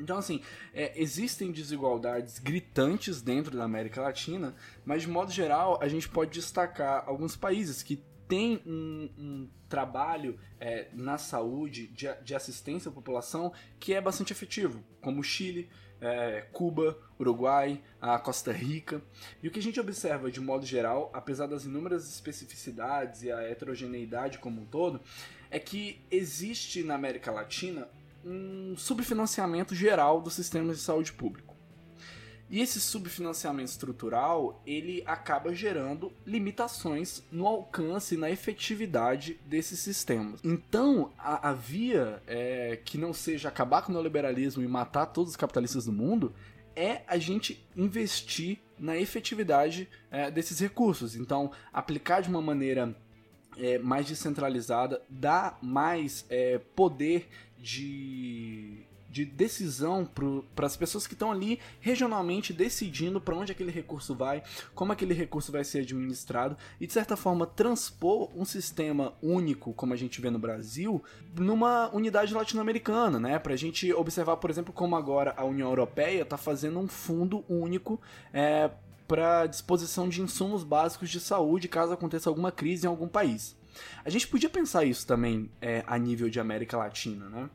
[0.00, 0.40] Então, assim,
[0.74, 6.30] é, existem desigualdades gritantes dentro da América Latina, mas, de modo geral, a gente pode
[6.32, 12.92] destacar alguns países que têm um, um trabalho é, na saúde, de, de assistência à
[12.92, 15.68] população, que é bastante efetivo, como Chile,
[16.00, 19.02] é, Cuba, Uruguai, a Costa Rica.
[19.42, 23.42] E o que a gente observa de modo geral, apesar das inúmeras especificidades e a
[23.42, 25.00] heterogeneidade como um todo,
[25.50, 27.88] é que existe na América Latina
[28.24, 31.50] um subfinanciamento geral dos sistemas de saúde público.
[32.50, 40.40] E esse subfinanciamento estrutural, ele acaba gerando limitações no alcance e na efetividade desses sistemas.
[40.42, 45.30] Então, a, a via é, que não seja acabar com o neoliberalismo e matar todos
[45.30, 46.34] os capitalistas do mundo
[46.74, 51.14] é a gente investir na efetividade é, desses recursos.
[51.14, 52.96] Então, aplicar de uma maneira
[53.56, 57.28] é, mais descentralizada, dá mais é, poder
[57.60, 60.08] de, de decisão
[60.54, 64.42] para as pessoas que estão ali regionalmente decidindo para onde aquele recurso vai,
[64.74, 69.92] como aquele recurso vai ser administrado e de certa forma transpor um sistema único, como
[69.92, 71.02] a gente vê no Brasil,
[71.36, 73.38] numa unidade latino-americana, né?
[73.38, 77.44] Para a gente observar, por exemplo, como agora a União Europeia está fazendo um fundo
[77.48, 78.00] único
[78.32, 78.70] é,
[79.06, 83.59] para disposição de insumos básicos de saúde caso aconteça alguma crise em algum país.
[84.04, 87.50] A gente podia pensar isso também é, a nível de América Latina, né?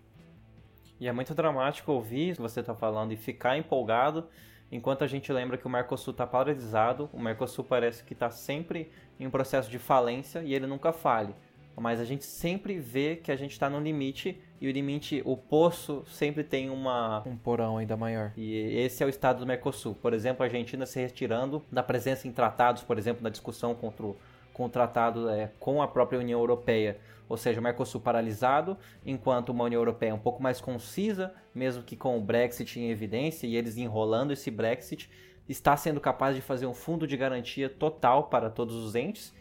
[0.99, 4.27] E é muito dramático ouvir o que você está falando e ficar empolgado
[4.71, 8.91] enquanto a gente lembra que o Mercosul está paralisado, o Mercosul parece que está sempre
[9.19, 11.33] em um processo de falência e ele nunca fale.
[11.77, 15.35] Mas a gente sempre vê que a gente está no limite e o limite, o
[15.35, 18.31] poço sempre tem uma um porão ainda maior.
[18.37, 19.93] E esse é o estado do Mercosul.
[19.93, 24.05] Por exemplo, a Argentina se retirando da presença em tratados, por exemplo, na discussão contra
[24.05, 24.15] o,
[24.55, 26.97] com o tratado é, com a própria União Europeia.
[27.27, 31.97] Ou seja, o Mercosul paralisado, enquanto uma União Europeia um pouco mais concisa, mesmo que
[31.97, 35.09] com o Brexit em evidência e eles enrolando esse Brexit,
[35.49, 39.33] está sendo capaz de fazer um fundo de garantia total para todos os entes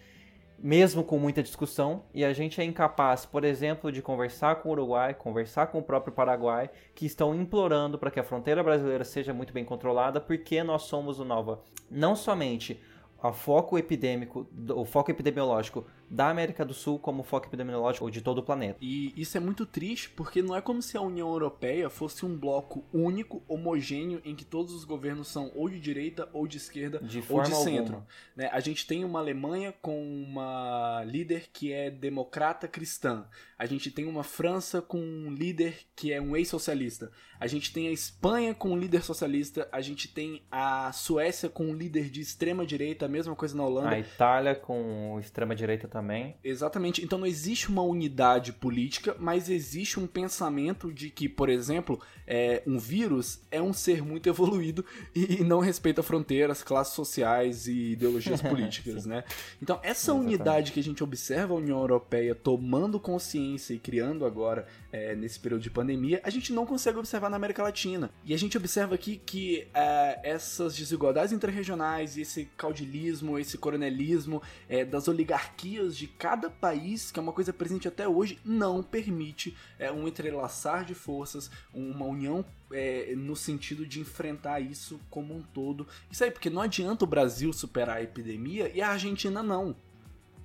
[0.59, 4.72] mesmo com muita discussão, e a gente é incapaz, por exemplo, de conversar com o
[4.72, 9.35] Uruguai, conversar com o próprio Paraguai, que estão implorando para que a fronteira brasileira seja
[9.35, 11.62] muito bem controlada, porque nós somos o Nova.
[11.90, 12.81] Não somente
[13.29, 18.38] o foco epidêmico, o foco epidemiológico da América do Sul como foco epidemiológico de todo
[18.38, 18.79] o planeta.
[18.81, 22.37] E isso é muito triste porque não é como se a União Europeia fosse um
[22.37, 26.99] bloco único, homogêneo, em que todos os governos são ou de direita, ou de esquerda,
[27.01, 28.05] De ou de centro.
[28.37, 28.49] né?
[28.53, 33.27] A gente tem uma Alemanha com uma líder que é democrata cristã.
[33.59, 37.11] A gente tem uma França com um líder que é um ex-socialista.
[37.38, 39.69] A gente tem a Espanha com um líder socialista.
[39.71, 43.64] A gente tem a Suécia com um líder de extrema direita, a mesma coisa na
[43.64, 43.90] Holanda.
[43.90, 46.35] A Itália com extrema direita também.
[46.43, 47.05] Exatamente.
[47.05, 52.63] Então não existe uma unidade política, mas existe um pensamento de que, por exemplo, é,
[52.67, 54.85] um vírus é um ser muito evoluído
[55.15, 59.25] e não respeita fronteiras, classes sociais e ideologias políticas, né?
[59.63, 60.27] Então essa Exatamente.
[60.27, 65.41] unidade que a gente observa a União Europeia tomando consciência e criando agora é, nesse
[65.41, 68.11] período de pandemia, a gente não consegue observar na América Latina.
[68.25, 74.85] E a gente observa aqui que é, essas desigualdades interregionais, esse caudilismo, esse coronelismo é,
[74.85, 79.91] das oligarquias de cada país, que é uma coisa presente até hoje, não permite é,
[79.91, 85.87] um entrelaçar de forças, uma união é, no sentido de enfrentar isso como um todo.
[86.11, 89.77] Isso aí, porque não adianta o Brasil superar a epidemia e a Argentina não.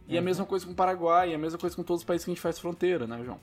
[0.08, 0.26] E a Uhum.
[0.26, 2.34] mesma coisa com o Paraguai, e a mesma coisa com todos os países que a
[2.34, 3.40] gente faz fronteira, né, João?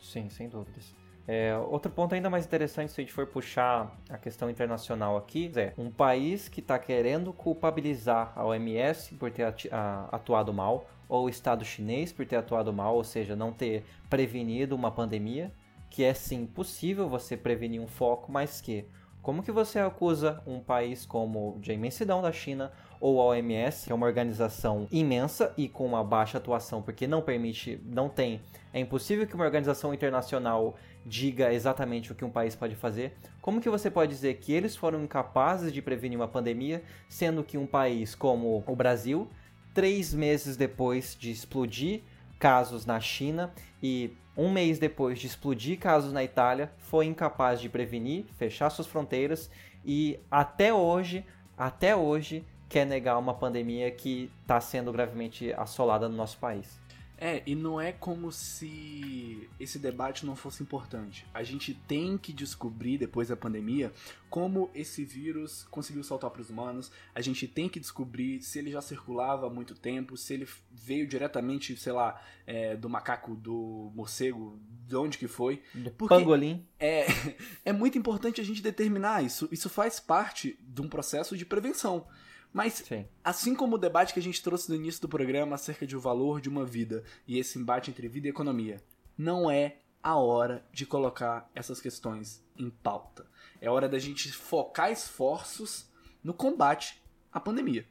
[0.00, 0.92] Sim, sem dúvidas.
[1.26, 5.50] É, outro ponto ainda mais interessante, se a gente for puxar a questão internacional aqui,
[5.56, 11.24] é um país que está querendo culpabilizar a OMS por ter a- atuado mal, ou
[11.24, 15.50] o Estado chinês por ter atuado mal, ou seja, não ter prevenido uma pandemia,
[15.94, 18.84] que é sim possível você prevenir um foco, mas que
[19.22, 23.92] como que você acusa um país como de imensidão da China ou a OMS, que
[23.92, 28.40] é uma organização imensa e com uma baixa atuação, porque não permite, não tem,
[28.72, 30.74] é impossível que uma organização internacional
[31.06, 33.16] diga exatamente o que um país pode fazer.
[33.40, 37.56] Como que você pode dizer que eles foram incapazes de prevenir uma pandemia, sendo que
[37.56, 39.30] um país como o Brasil,
[39.72, 42.02] três meses depois de explodir
[42.44, 43.50] casos na China
[43.82, 48.86] e um mês depois de explodir casos na Itália, foi incapaz de prevenir, fechar suas
[48.86, 49.50] fronteiras
[49.82, 51.24] e até hoje,
[51.56, 56.78] até hoje, quer negar uma pandemia que está sendo gravemente assolada no nosso país.
[57.16, 61.24] É, e não é como se esse debate não fosse importante.
[61.32, 63.92] A gente tem que descobrir, depois da pandemia,
[64.28, 66.90] como esse vírus conseguiu saltar para os humanos.
[67.14, 71.06] A gente tem que descobrir se ele já circulava há muito tempo, se ele veio
[71.06, 75.62] diretamente, sei lá, é, do macaco, do morcego, de onde que foi.
[75.72, 77.06] Do Porque- pangolim, É,
[77.64, 79.48] é muito importante a gente determinar isso.
[79.52, 82.06] Isso faz parte de um processo de prevenção.
[82.54, 83.04] Mas sim.
[83.24, 86.00] Assim como o debate que a gente trouxe no início do programa acerca de o
[86.00, 88.80] valor de uma vida e esse embate entre vida e economia,
[89.18, 93.26] não é a hora de colocar essas questões em pauta.
[93.60, 95.90] É hora da gente focar esforços
[96.22, 97.84] no combate à pandemia.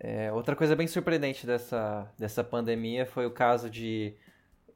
[0.00, 4.16] É, outra coisa bem surpreendente dessa, dessa pandemia foi o caso de.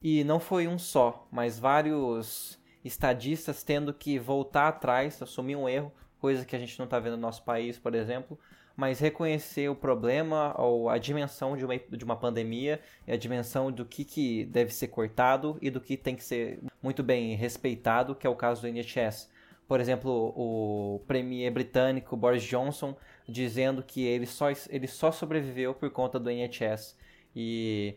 [0.00, 5.92] E não foi um só, mas vários estadistas tendo que voltar atrás, assumir um erro,
[6.20, 8.38] coisa que a gente não está vendo no nosso país, por exemplo,
[8.76, 13.70] mas reconhecer o problema ou a dimensão de uma, de uma pandemia e a dimensão
[13.70, 18.14] do que, que deve ser cortado e do que tem que ser muito bem respeitado,
[18.14, 19.28] que é o caso do NHS.
[19.66, 22.96] Por exemplo, o premier britânico Boris Johnson
[23.28, 26.96] dizendo que ele só, ele só sobreviveu por conta do NHS.
[27.36, 27.96] E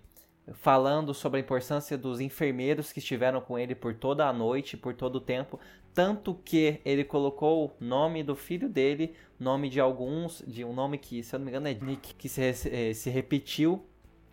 [0.51, 4.93] falando sobre a importância dos enfermeiros que estiveram com ele por toda a noite, por
[4.93, 5.59] todo o tempo,
[5.93, 10.97] tanto que ele colocou o nome do filho dele, nome de alguns, de um nome
[10.97, 13.85] que, se eu não me engano, é Nick, que se, eh, se repetiu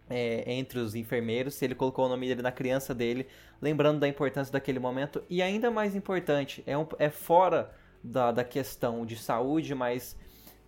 [0.09, 3.27] é, entre os enfermeiros, ele colocou o nome dele na criança dele,
[3.63, 5.23] lembrando da importância daquele momento.
[5.31, 7.71] E ainda mais importante, é, um, é fora
[8.03, 10.17] da, da questão de saúde, mas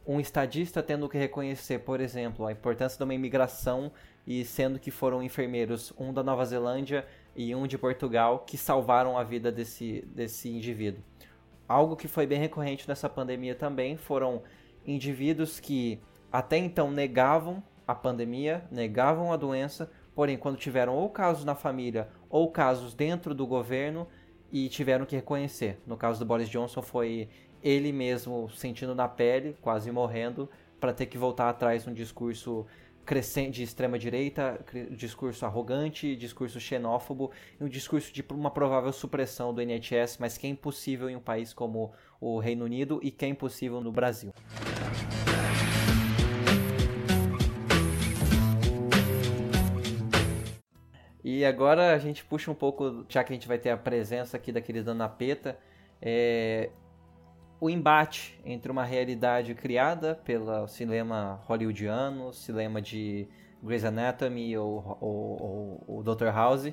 [0.07, 3.91] um estadista tendo que reconhecer, por exemplo, a importância de uma imigração
[4.27, 7.05] e sendo que foram enfermeiros, um da Nova Zelândia
[7.35, 11.03] e um de Portugal, que salvaram a vida desse, desse indivíduo.
[11.69, 14.43] algo que foi bem recorrente nessa pandemia também foram
[14.87, 21.45] indivíduos que até então negavam a pandemia, negavam a doença, porém quando tiveram ou casos
[21.45, 24.07] na família ou casos dentro do governo
[24.51, 25.81] e tiveram que reconhecer.
[25.87, 27.29] No caso do Boris Johnson foi
[27.63, 30.49] ele mesmo sentindo na pele, quase morrendo,
[30.81, 32.67] para ter que voltar atrás num discurso
[33.05, 37.31] crescente de extrema direita, discurso arrogante, discurso xenófobo
[37.61, 41.21] e um discurso de uma provável supressão do NHS, mas que é impossível em um
[41.21, 44.33] país como o Reino Unido e que é impossível no Brasil.
[51.25, 54.37] E agora a gente puxa um pouco, já que a gente vai ter a presença
[54.37, 55.57] aqui da querida Ana Peta,
[56.01, 56.71] é,
[57.63, 63.29] o embate entre uma realidade criada pelo cinema hollywoodiano, cinema de
[63.63, 66.27] Grey's Anatomy ou, ou, ou, ou Dr.
[66.35, 66.73] House,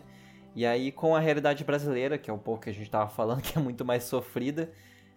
[0.56, 3.40] e aí com a realidade brasileira, que é um pouco que a gente estava falando,
[3.46, 4.72] que é muito mais sofrida.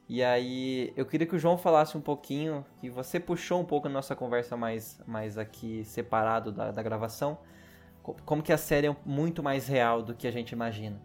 [0.07, 3.89] E aí eu queria que o João falasse um pouquinho, que você puxou um pouco
[3.89, 7.39] a nossa conversa mais, mais aqui separado da, da gravação,
[8.27, 11.01] como que a série é muito mais real do que a gente imagina.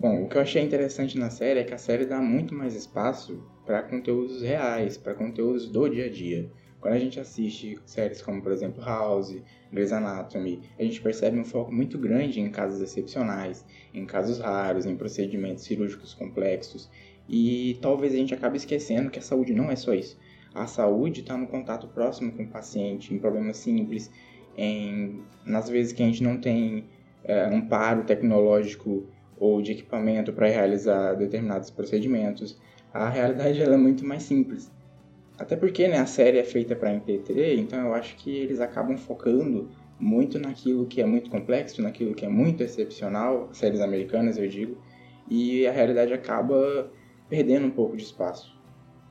[0.00, 2.74] Bom, o que eu achei interessante na série é que a série dá muito mais
[2.74, 6.50] espaço para conteúdos reais, para conteúdos do dia a dia.
[6.80, 9.36] Quando a gente assiste séries como, por exemplo, House,
[9.70, 14.86] Grey's Anatomy, a gente percebe um foco muito grande em casos excepcionais, em casos raros,
[14.86, 16.90] em procedimentos cirúrgicos complexos.
[17.28, 20.18] E talvez a gente acabe esquecendo que a saúde não é só isso.
[20.54, 24.10] A saúde está no contato próximo com o paciente, em problemas simples,
[24.56, 26.86] em, nas vezes que a gente não tem
[27.22, 29.06] é, amparo tecnológico
[29.40, 32.60] ou de equipamento para realizar determinados procedimentos.
[32.92, 34.70] A realidade ela é muito mais simples.
[35.38, 38.98] Até porque né, a série é feita para MP3, então eu acho que eles acabam
[38.98, 44.46] focando muito naquilo que é muito complexo, naquilo que é muito excepcional, séries americanas eu
[44.46, 44.76] digo,
[45.28, 46.90] e a realidade acaba
[47.28, 48.58] perdendo um pouco de espaço.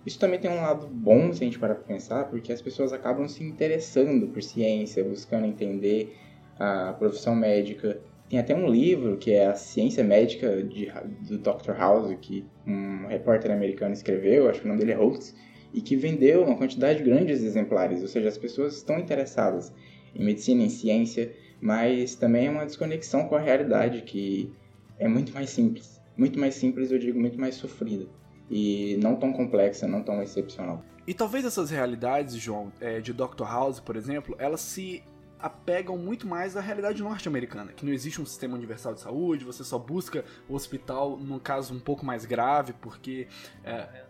[0.06, 2.94] Isso também tem um lado bom se a gente parar para pensar, porque as pessoas
[2.94, 6.16] acabam se interessando por ciência, buscando entender
[6.60, 8.00] a profissão médica,
[8.30, 10.92] tem até um livro que é a Ciência Médica de,
[11.28, 11.72] do Dr.
[11.76, 15.36] House, que um repórter americano escreveu, acho que o nome dele é Holtz,
[15.74, 19.74] e que vendeu uma quantidade grande de exemplares, ou seja, as pessoas estão interessadas
[20.16, 24.52] em medicina, em ciência, mas também é uma desconexão com a realidade que
[25.00, 26.00] é muito mais simples.
[26.16, 28.08] Muito mais simples, eu digo, muito mais sofrida.
[28.50, 30.84] E não tão complexa, não tão excepcional.
[31.08, 33.44] E talvez essas realidades, João, é, de Dr.
[33.44, 35.02] House, por exemplo, elas se
[35.40, 39.64] apegam muito mais à realidade norte-americana, que não existe um sistema universal de saúde, você
[39.64, 43.28] só busca o hospital num caso um pouco mais grave, porque
[43.64, 44.06] é,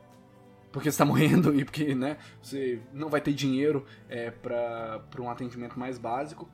[0.72, 5.78] porque está morrendo e porque né, você não vai ter dinheiro é, para um atendimento
[5.80, 6.50] mais básico.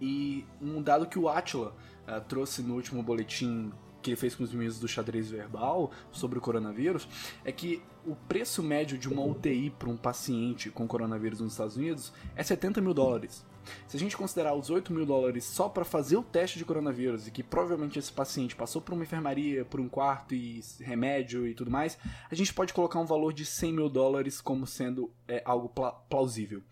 [0.00, 1.74] E um dado que o Atila
[2.06, 3.72] uh, trouxe no último boletim
[4.06, 7.08] que ele fez com os meninos do xadrez verbal sobre o coronavírus
[7.44, 11.76] é que o preço médio de uma UTI para um paciente com coronavírus nos Estados
[11.76, 13.44] Unidos é 70 mil dólares.
[13.88, 17.26] Se a gente considerar os 8 mil dólares só para fazer o teste de coronavírus
[17.26, 21.52] e que provavelmente esse paciente passou por uma enfermaria, por um quarto e remédio e
[21.52, 21.98] tudo mais,
[22.30, 25.90] a gente pode colocar um valor de 100 mil dólares como sendo é, algo pla
[25.90, 26.62] plausível.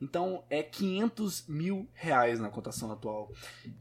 [0.00, 3.30] Então é 500 mil reais na cotação atual.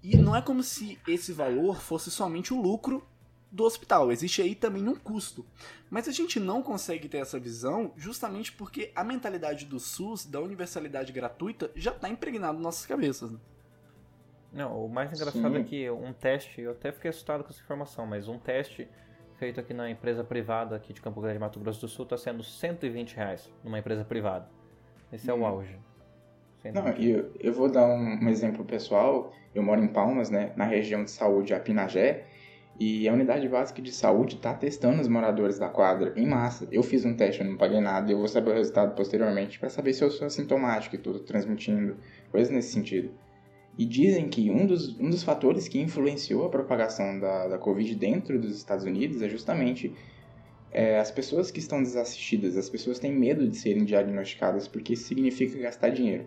[0.03, 3.07] E não é como se esse valor fosse somente o lucro
[3.51, 4.11] do hospital.
[4.11, 5.45] Existe aí também um custo.
[5.89, 10.41] Mas a gente não consegue ter essa visão justamente porque a mentalidade do SUS, da
[10.41, 13.31] universalidade gratuita, já está impregnada nas nossas cabeças.
[13.31, 13.39] Né?
[14.51, 15.59] Não, o mais engraçado Sim.
[15.59, 18.87] é que um teste, eu até fiquei assustado com essa informação, mas um teste
[19.37, 22.43] feito aqui na empresa privada aqui de Campo Grande, Mato Grosso do Sul, está sendo
[22.43, 24.49] 120 reais numa empresa privada.
[25.11, 25.35] Esse hum.
[25.35, 25.45] é o hum.
[25.45, 25.79] auge.
[26.73, 29.33] Não, eu, eu vou dar um, um, exemplo pessoal.
[29.53, 32.25] Eu moro em Palmas, né, na região de saúde Apinagé,
[32.79, 36.67] e a unidade básica de saúde está testando os moradores da quadra em massa.
[36.71, 39.69] Eu fiz um teste, eu não paguei nada, eu vou saber o resultado posteriormente para
[39.69, 41.97] saber se eu sou assintomático e tudo, transmitindo,
[42.31, 43.09] coisas nesse sentido.
[43.77, 47.95] E dizem que um dos, um dos fatores que influenciou a propagação da, da Covid
[47.95, 49.93] dentro dos Estados Unidos é justamente
[50.71, 52.57] é, as pessoas que estão desassistidas.
[52.57, 56.25] As pessoas têm medo de serem diagnosticadas porque isso significa gastar dinheiro.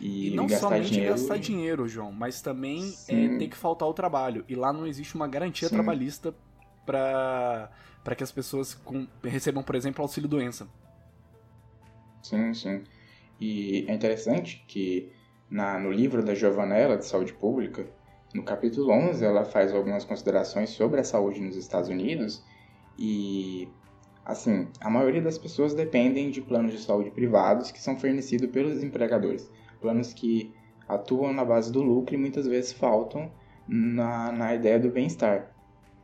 [0.00, 1.14] E, e não somente dinheiro...
[1.14, 4.44] gastar dinheiro, João, mas também é, ter que faltar o trabalho.
[4.48, 5.74] E lá não existe uma garantia Sim.
[5.74, 6.34] trabalhista
[6.84, 7.70] para
[8.16, 10.68] que as pessoas com, recebam, por exemplo, auxílio doença.
[12.22, 12.84] Sim, sim.
[13.40, 15.12] E é interessante que
[15.50, 17.86] na, no livro da Giovanella de Saúde Pública,
[18.34, 22.42] no capítulo 11, ela faz algumas considerações sobre a saúde nos Estados Unidos
[22.98, 23.68] e
[24.24, 28.82] assim, a maioria das pessoas dependem de planos de saúde privados que são fornecidos pelos
[28.82, 29.48] empregadores
[29.84, 30.50] planos que
[30.88, 33.30] atuam na base do lucro e muitas vezes faltam
[33.68, 35.54] na, na ideia do bem-estar.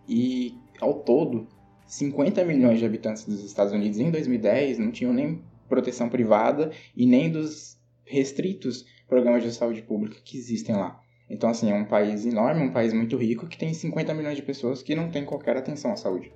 [0.06, 1.48] E ao todo,
[1.86, 7.06] 50 milhões de habitantes dos Estados Unidos em 2010 não tinham nem proteção privada e
[7.06, 11.00] nem dos restritos programas de saúde pública que existem lá.
[11.30, 14.42] Então, assim, é um país enorme, um país muito rico que tem 50 milhões de
[14.42, 16.30] pessoas que não têm qualquer atenção à saúde.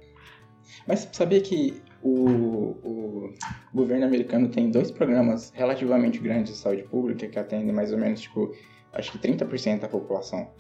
[0.86, 3.34] Mas sabia que o, o
[3.72, 8.20] governo americano tem dois programas relativamente grandes de saúde pública que atendem mais ou menos,
[8.20, 8.54] tipo,
[8.92, 10.50] acho que 30% da população.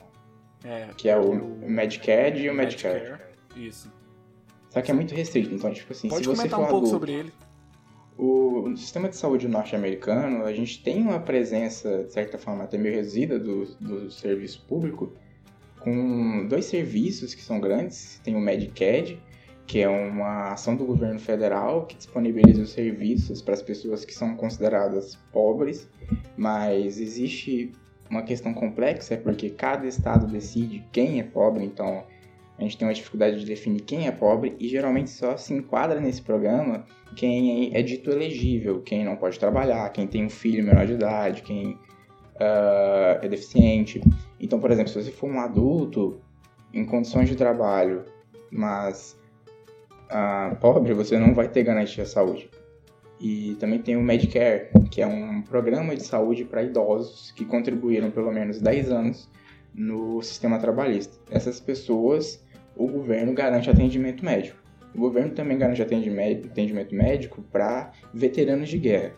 [0.64, 1.34] É, Que é o
[1.68, 3.00] Medicare e o Medicare.
[3.00, 3.22] Medicare.
[3.54, 3.92] Isso.
[4.70, 6.88] Só que é muito restrito, então, tipo assim, Pode se você for um pouco adulto,
[6.88, 7.32] sobre ele.
[8.16, 12.78] O, no sistema de saúde norte-americano, a gente tem uma presença, de certa forma, até
[12.78, 15.12] meio resídua do, do serviço público,
[15.80, 18.18] com dois serviços que são grandes.
[18.24, 19.20] Tem o Medicaid,
[19.66, 24.14] que é uma ação do governo federal que disponibiliza os serviços para as pessoas que
[24.14, 25.88] são consideradas pobres,
[26.36, 27.72] mas existe
[28.10, 32.04] uma questão complexa, é porque cada estado decide quem é pobre, então
[32.58, 36.00] a gente tem uma dificuldade de definir quem é pobre e geralmente só se enquadra
[36.00, 36.84] nesse programa
[37.16, 41.42] quem é dito elegível, quem não pode trabalhar, quem tem um filho menor de idade,
[41.42, 41.78] quem
[42.40, 44.00] ah, é deficiente.
[44.40, 46.20] Então, por exemplo, se você for um adulto
[46.72, 48.04] em condições de trabalho,
[48.50, 49.16] mas
[50.16, 52.48] ah, pobre, você não vai ter garantia de saúde.
[53.20, 58.12] E também tem o Medicare, que é um programa de saúde para idosos que contribuíram
[58.12, 59.28] pelo menos 10 anos
[59.74, 61.18] no sistema trabalhista.
[61.28, 62.40] Essas pessoas,
[62.76, 64.56] o governo garante atendimento médico.
[64.94, 69.14] O governo também garante atendimento médico para veteranos de guerra.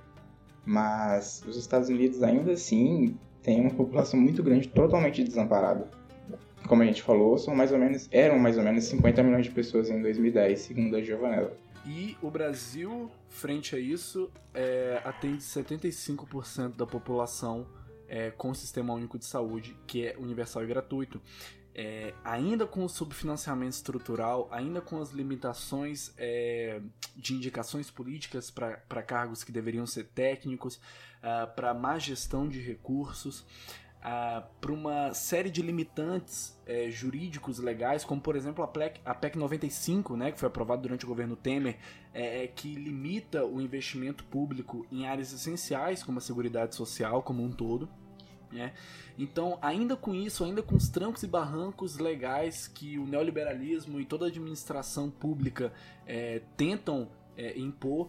[0.65, 5.91] Mas os Estados Unidos ainda assim têm uma população muito grande totalmente desamparada.
[6.67, 9.53] Como a gente falou, são mais ou menos, eram mais ou menos 50 milhões de
[9.53, 11.57] pessoas em 2010, segundo a Giovanella.
[11.87, 17.67] E o Brasil, frente a isso, é, atende 75% da população
[18.09, 21.21] é, com o Sistema Único de Saúde, que é universal e gratuito.
[21.79, 26.81] É, ainda com o subfinanciamento estrutural, ainda com as limitações é,
[27.15, 30.81] de indicações políticas para cargos que deveriam ser técnicos,
[31.57, 33.45] para má gestão de recursos,
[34.61, 39.37] para uma série de limitantes é, jurídicos legais, como por exemplo a PEC, a PEC
[39.37, 41.77] 95, né, que foi aprovada durante o governo Temer,
[42.15, 47.43] é, é, que limita o investimento público em áreas essenciais, como a Seguridade Social como
[47.43, 47.89] um todo.
[48.53, 48.73] Né?
[49.19, 54.05] Então, ainda com isso, ainda com os trancos e barrancos legais que o neoliberalismo e
[54.05, 55.73] toda a administração pública
[56.57, 57.09] tentam
[57.57, 58.09] impor,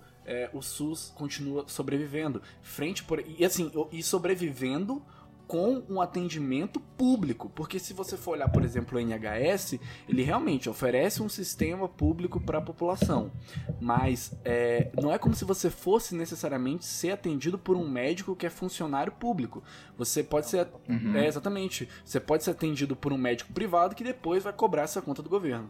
[0.54, 2.42] o SUS continua sobrevivendo.
[2.62, 5.02] Frente por e assim e sobrevivendo
[5.48, 9.80] com um atendimento público, porque se você for olhar, por exemplo, o NHS,
[10.10, 13.32] ele realmente oferece um sistema público para a população,
[13.80, 18.46] mas é, não é como se você fosse necessariamente ser atendido por um médico que
[18.46, 19.64] é funcionário público.
[19.98, 21.16] Você pode ser, Uhum.
[21.16, 25.02] é, exatamente, você pode ser atendido por um médico privado que depois vai cobrar essa
[25.02, 25.70] conta do governo.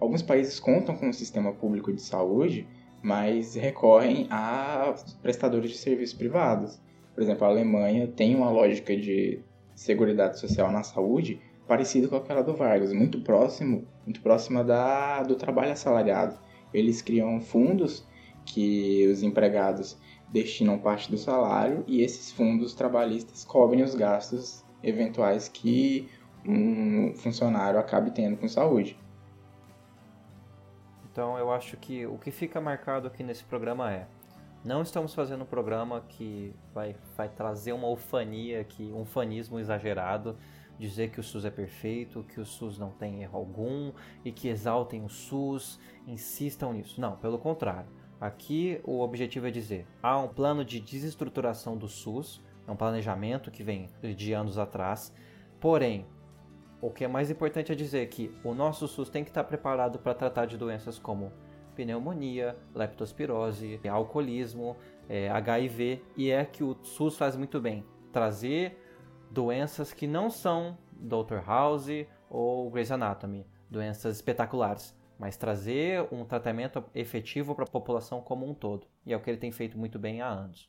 [0.00, 2.66] Alguns países contam com um sistema público de saúde,
[3.02, 6.78] mas recorrem a prestadores de serviços privados.
[7.16, 9.40] Por exemplo, a Alemanha tem uma lógica de
[9.74, 15.34] seguridade social na saúde parecida com aquela do Vargas, muito próximo, muito próxima da do
[15.34, 16.38] trabalho assalariado.
[16.74, 18.06] Eles criam fundos
[18.44, 19.98] que os empregados
[20.28, 26.10] destinam parte do salário e esses fundos trabalhistas cobrem os gastos eventuais que
[26.46, 28.94] um funcionário acabe tendo com saúde.
[31.10, 34.06] Então eu acho que o que fica marcado aqui nesse programa é
[34.66, 40.36] não estamos fazendo um programa que vai, vai trazer uma ufania, que, um fanismo exagerado,
[40.76, 43.92] dizer que o SUS é perfeito, que o SUS não tem erro algum
[44.24, 47.00] e que exaltem o SUS, insistam nisso.
[47.00, 47.88] Não, pelo contrário.
[48.20, 53.52] Aqui o objetivo é dizer: há um plano de desestruturação do SUS, é um planejamento
[53.52, 55.14] que vem de anos atrás,
[55.60, 56.04] porém
[56.80, 60.00] o que é mais importante é dizer que o nosso SUS tem que estar preparado
[60.00, 61.32] para tratar de doenças como
[61.76, 64.76] pneumonia, leptospirose, alcoolismo,
[65.08, 68.82] eh, HIV, e é que o SUS faz muito bem trazer
[69.30, 71.46] doenças que não são Dr.
[71.46, 78.48] House ou Grey's Anatomy, doenças espetaculares, mas trazer um tratamento efetivo para a população como
[78.48, 78.86] um todo.
[79.04, 80.68] E é o que ele tem feito muito bem há anos.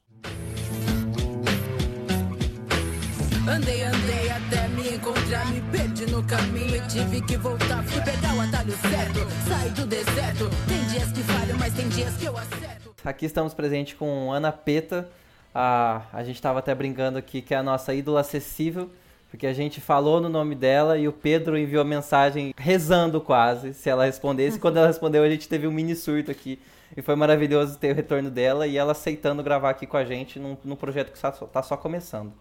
[3.50, 7.82] Andei, andei até me encontrar, me perdi no caminho e tive que voltar.
[7.86, 10.50] Fui pegar o atalho certo, saí do deserto.
[10.68, 12.94] Tem dias que falham, mas tem dias que eu acerto.
[13.06, 15.08] Aqui estamos presentes com Ana Peta.
[15.56, 18.92] A, a gente estava até brincando aqui que é a nossa ídola acessível,
[19.32, 23.90] porque a gente falou no nome dela e o Pedro enviou mensagem rezando quase se
[23.90, 24.60] ela respondesse.
[24.60, 26.60] Quando ela respondeu, a gente teve um mini surto aqui.
[26.98, 30.38] E foi maravilhoso ter o retorno dela e ela aceitando gravar aqui com a gente
[30.38, 32.34] num, num projeto que está só, tá só começando.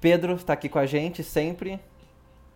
[0.00, 1.80] Pedro está aqui com a gente sempre.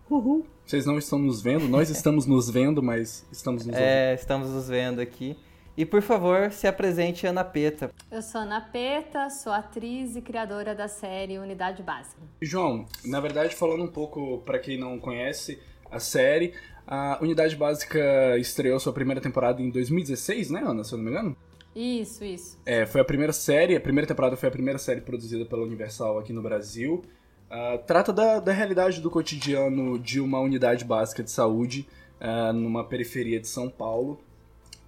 [0.08, 0.44] Uhul.
[0.66, 3.88] Vocês não estão nos vendo, nós estamos nos vendo, mas estamos nos ouvindo.
[3.88, 5.36] É, estamos nos vendo aqui.
[5.76, 7.90] E por favor, se apresente Ana Peta.
[8.10, 12.20] Eu sou Ana Peta, sou atriz e criadora da série Unidade Básica.
[12.42, 15.58] João, na verdade, falando um pouco pra quem não conhece
[15.90, 16.52] a série,
[16.86, 21.10] a Unidade Básica estreou sua primeira temporada em 2016, né, Ana, se eu não me
[21.10, 21.36] engano?
[21.74, 22.58] Isso, isso.
[22.66, 26.18] É, foi a primeira série, a primeira temporada foi a primeira série produzida pela Universal
[26.18, 27.02] aqui no Brasil.
[27.50, 31.86] Ah, trata da, da realidade do cotidiano de uma unidade básica de saúde
[32.20, 34.20] ah, numa periferia de São Paulo.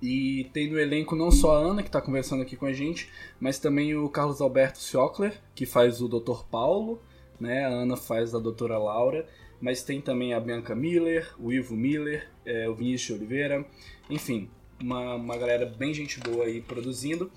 [0.00, 3.08] E tem no elenco não só a Ana, que está conversando aqui com a gente,
[3.40, 6.44] mas também o Carlos Alberto Siocler, que faz o Dr.
[6.50, 7.00] Paulo,
[7.38, 7.64] né?
[7.64, 9.26] A Ana faz a Doutora Laura,
[9.60, 13.64] mas tem também a Bianca Miller, o Ivo Miller, é, o Vinícius Oliveira,
[14.10, 14.50] enfim,
[14.80, 17.30] uma, uma galera bem gente boa aí produzindo.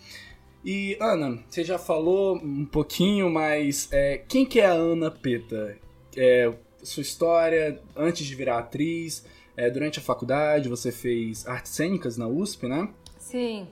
[0.66, 5.78] E Ana, você já falou um pouquinho, mas é, quem que é a Ana Peta?
[6.18, 6.52] É,
[6.82, 9.24] sua história antes de virar atriz,
[9.56, 12.90] é, durante a faculdade você fez artes cênicas na USP, né?
[13.20, 13.68] Sim.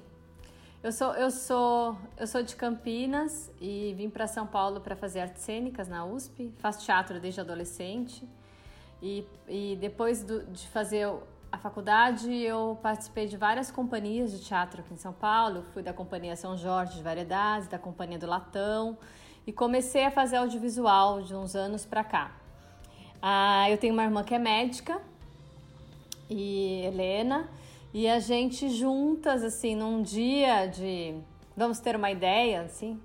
[0.84, 5.22] Eu sou, eu sou, eu sou de Campinas e vim para São Paulo para fazer
[5.22, 6.52] artes cênicas na USP.
[6.60, 8.24] Faço teatro desde adolescente.
[9.02, 11.08] E, e depois do- de fazer
[11.54, 15.62] a faculdade, eu participei de várias companhias de teatro aqui em São Paulo.
[15.72, 18.98] Fui da Companhia São Jorge de Variedades, da Companhia do Latão.
[19.46, 22.32] E comecei a fazer audiovisual de uns anos para cá.
[23.22, 25.00] Ah, eu tenho uma irmã que é médica,
[26.28, 27.48] e Helena,
[27.94, 31.14] e a gente juntas, assim, num dia de.
[31.56, 33.00] Vamos ter uma ideia, assim.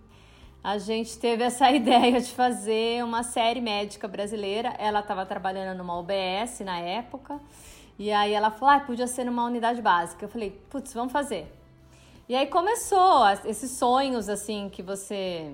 [0.65, 4.75] A gente teve essa ideia de fazer uma série médica brasileira.
[4.79, 7.39] Ela estava trabalhando numa UBS na época.
[7.99, 10.25] E aí ela falou: ah, podia ser numa unidade básica.
[10.25, 11.53] Eu falei: putz, vamos fazer.
[12.29, 15.51] E aí começou esses sonhos, assim, que você.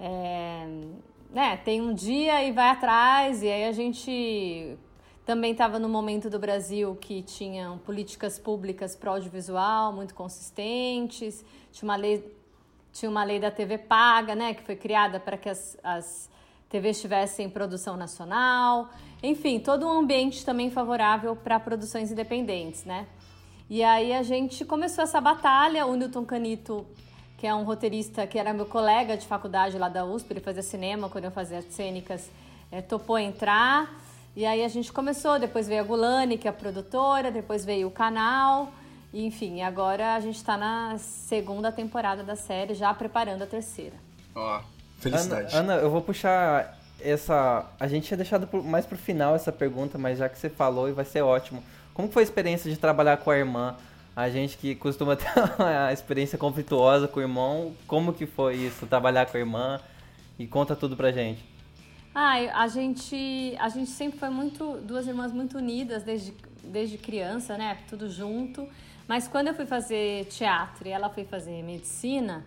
[0.00, 0.66] É,
[1.30, 4.76] né, tem um dia e vai atrás, e aí a gente
[5.24, 11.88] também estava no momento do Brasil que tinham políticas públicas para audiovisual muito consistentes, tinha
[11.88, 12.36] uma lei,
[12.92, 16.28] tinha uma lei da TV paga, né, que foi criada para que as, as
[16.68, 18.88] TVs tivessem produção nacional,
[19.22, 23.06] enfim, todo um ambiente também favorável para produções independentes, né?
[23.70, 26.86] E aí a gente começou essa batalha, o Newton Canito
[27.44, 30.62] que é um roteirista que era meu colega de faculdade lá da USP, ele fazia
[30.62, 32.30] cinema quando eu fazia cênicas,
[32.72, 34.00] eh, topou entrar.
[34.34, 37.88] E aí a gente começou, depois veio a Gulani, que é a produtora, depois veio
[37.88, 38.72] o canal.
[39.12, 43.96] E, enfim, agora a gente está na segunda temporada da série, já preparando a terceira.
[44.34, 44.62] Ó,
[45.10, 45.54] felicidade.
[45.54, 47.66] Ana, Ana, eu vou puxar essa.
[47.78, 50.92] A gente tinha deixado mais pro final essa pergunta, mas já que você falou, e
[50.92, 51.62] vai ser ótimo.
[51.92, 53.76] Como foi a experiência de trabalhar com a irmã?
[54.16, 55.26] A gente que costuma ter
[55.58, 59.80] uma experiência conflituosa com o irmão, como que foi isso, trabalhar com a irmã?
[60.38, 61.44] E conta tudo pra gente.
[62.14, 66.32] Ah, a gente, a gente sempre foi muito, duas irmãs muito unidas desde,
[66.62, 67.78] desde criança, né?
[67.88, 68.68] Tudo junto.
[69.06, 72.44] Mas quando eu fui fazer teatro e ela foi fazer medicina,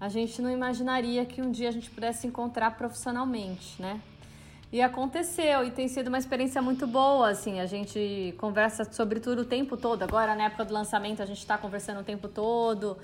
[0.00, 4.00] a gente não imaginaria que um dia a gente pudesse se encontrar profissionalmente, né?
[4.70, 9.42] E aconteceu, e tem sido uma experiência muito boa, assim, a gente conversa sobre tudo
[9.42, 10.02] o tempo todo.
[10.02, 12.98] Agora, na época do lançamento, a gente está conversando o tempo todo,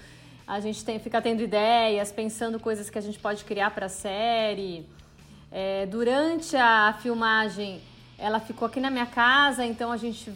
[0.46, 3.88] a gente tem, fica tendo ideias, pensando coisas que a gente pode criar para a
[3.88, 4.86] série.
[5.50, 7.80] É, durante a filmagem,
[8.18, 10.30] ela ficou aqui na minha casa, então a gente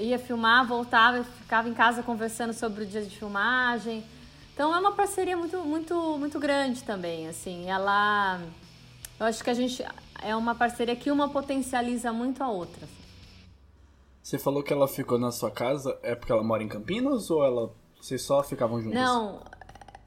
[0.00, 4.04] ia filmar, voltava ficava em casa conversando sobre o dia de filmagem.
[4.58, 7.70] Então é uma parceria muito, muito, muito grande também, assim.
[7.70, 8.40] Ela,
[9.20, 9.84] eu acho que a gente
[10.20, 12.84] é uma parceria que uma potencializa muito a outra.
[12.84, 12.96] assim.
[14.20, 17.44] Você falou que ela ficou na sua casa, é porque ela mora em Campinas ou
[17.44, 18.98] ela vocês só ficavam juntos?
[18.98, 19.44] Não,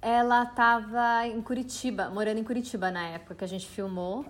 [0.01, 4.25] ela tava em Curitiba, morando em Curitiba na época que a gente filmou.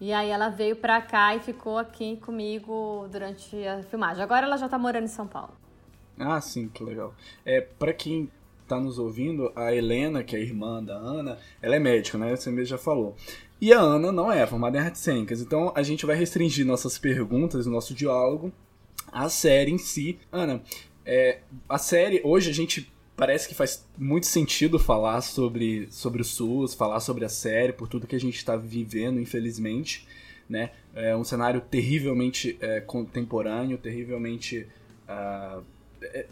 [0.00, 4.22] E aí ela veio pra cá e ficou aqui comigo durante a filmagem.
[4.22, 5.52] Agora ela já tá morando em São Paulo.
[6.18, 7.14] Ah, sim, que legal.
[7.44, 8.30] É, para quem
[8.74, 12.34] tá nos ouvindo, a Helena, que é a irmã da Ana, ela é médica, né?
[12.34, 13.14] Você mesmo já falou.
[13.60, 16.98] E a Ana não é formada em artes cênicas, então a gente vai restringir nossas
[16.98, 18.52] perguntas, nosso diálogo,
[19.12, 20.18] à série em si.
[20.32, 20.62] Ana,
[21.04, 26.24] é, a série, hoje a gente parece que faz muito sentido falar sobre, sobre o
[26.24, 30.08] SUS, falar sobre a série, por tudo que a gente está vivendo, infelizmente,
[30.48, 30.70] né?
[30.94, 34.66] É um cenário terrivelmente é, contemporâneo, terrivelmente...
[35.06, 35.60] é,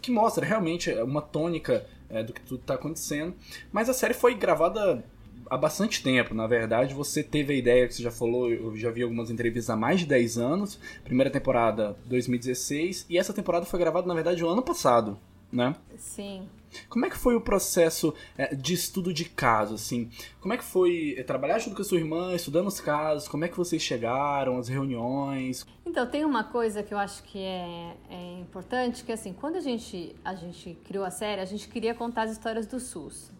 [0.01, 3.33] que mostra realmente uma tônica é, do que tudo está acontecendo.
[3.71, 5.03] Mas a série foi gravada
[5.49, 6.93] há bastante tempo, na verdade.
[6.93, 9.99] Você teve a ideia que você já falou, eu já vi algumas entrevistas há mais
[9.99, 10.79] de 10 anos.
[11.03, 15.17] Primeira temporada 2016 e essa temporada foi gravada na verdade o ano passado,
[15.51, 15.75] né?
[15.97, 16.47] Sim.
[16.89, 20.09] Como é que foi o processo é, de estudo de caso, assim?
[20.39, 23.27] Como é que foi é, trabalhar junto com a sua irmã, estudando os casos?
[23.27, 25.65] Como é que vocês chegaram, as reuniões?
[25.85, 29.61] Então, tem uma coisa que eu acho que é, é importante, que assim, quando a
[29.61, 33.31] gente, a gente criou a série, a gente queria contar as histórias do SUS,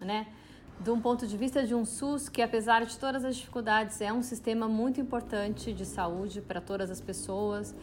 [0.00, 0.26] né?
[0.80, 4.12] De um ponto de vista de um SUS que, apesar de todas as dificuldades, é
[4.12, 7.74] um sistema muito importante de saúde para todas as pessoas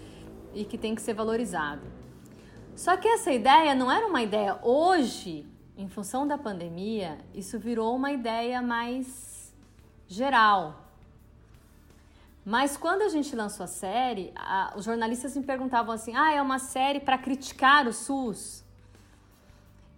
[0.54, 1.99] e que tem que ser valorizado.
[2.80, 7.94] Só que essa ideia não era uma ideia hoje, em função da pandemia, isso virou
[7.94, 9.54] uma ideia mais
[10.08, 10.86] geral.
[12.46, 16.42] Mas quando a gente lançou a série, a, os jornalistas me perguntavam assim: ah, é
[16.42, 18.64] uma série para criticar o SUS?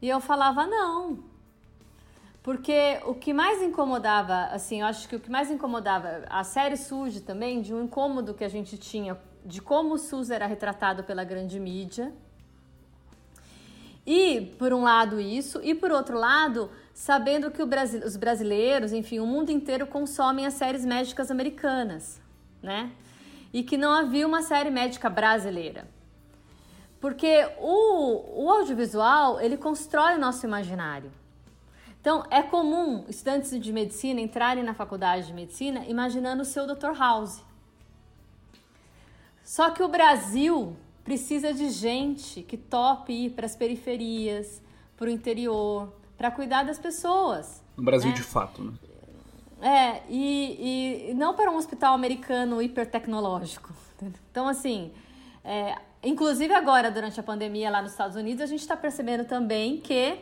[0.01, 1.23] E eu falava: não.
[2.41, 6.77] Porque o que mais incomodava, assim, eu acho que o que mais incomodava, a série
[6.77, 11.03] surge também de um incômodo que a gente tinha de como o SUS era retratado
[11.03, 12.11] pela grande mídia.
[14.13, 19.19] E, por um lado, isso, e por outro lado, sabendo que Brasil, os brasileiros, enfim,
[19.19, 22.19] o mundo inteiro consomem as séries médicas americanas,
[22.61, 22.91] né?
[23.53, 25.87] E que não havia uma série médica brasileira.
[26.99, 31.09] Porque o, o audiovisual, ele constrói o nosso imaginário.
[32.01, 36.91] Então, é comum estudantes de medicina entrarem na faculdade de medicina imaginando o seu Dr.
[36.99, 37.41] House.
[39.41, 44.61] Só que o Brasil precisa de gente que tope ir para as periferias,
[44.95, 47.63] para o interior, para cuidar das pessoas.
[47.75, 48.15] No Brasil, né?
[48.15, 48.73] de fato, né?
[49.61, 53.71] É, e, e não para um hospital americano hipertecnológico.
[54.31, 54.91] Então, assim,
[55.43, 59.79] é, inclusive agora, durante a pandemia lá nos Estados Unidos, a gente está percebendo também
[59.79, 60.19] que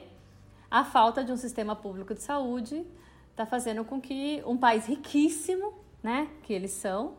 [0.69, 2.85] a falta de um sistema público de saúde
[3.31, 5.73] está fazendo com que um país riquíssimo,
[6.03, 7.13] né, que eles são,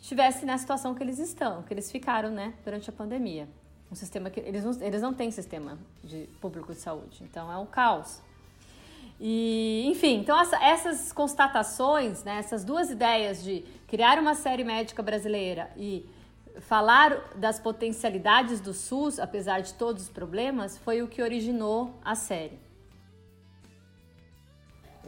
[0.00, 3.48] estivesse na situação que eles estão, que eles ficaram, né, durante a pandemia.
[3.90, 7.56] Um sistema que eles não, eles não têm sistema de público de saúde, então é
[7.56, 8.20] um caos.
[9.20, 15.02] E, enfim, então essa, essas constatações, né, essas duas ideias de criar uma série médica
[15.02, 16.08] brasileira e
[16.60, 22.14] falar das potencialidades do SUS, apesar de todos os problemas, foi o que originou a
[22.14, 22.58] série.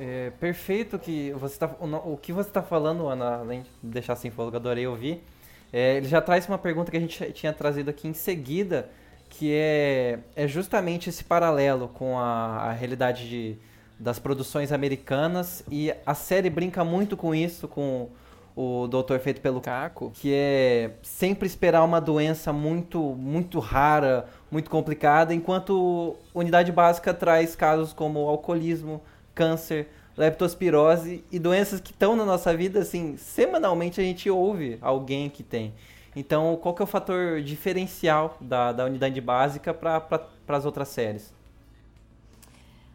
[0.02, 4.16] É perfeito que você tá, o, o que você está falando, Ana, além de deixar
[4.16, 5.22] sem fogo, adorei ouvir.
[5.70, 8.88] É, ele já traz uma pergunta que a gente tinha trazido aqui em seguida,
[9.28, 13.58] que é, é justamente esse paralelo com a, a realidade de,
[13.98, 18.08] das produções americanas e a série brinca muito com isso, com
[18.56, 24.70] o Doutor feito pelo Caco, que é sempre esperar uma doença muito muito rara, muito
[24.70, 29.02] complicada, enquanto Unidade Básica traz casos como alcoolismo,
[29.34, 35.30] câncer, leptospirose e doenças que estão na nossa vida, assim, semanalmente a gente ouve alguém
[35.30, 35.74] que tem.
[36.14, 41.32] Então, qual que é o fator diferencial da, da unidade básica para as outras séries?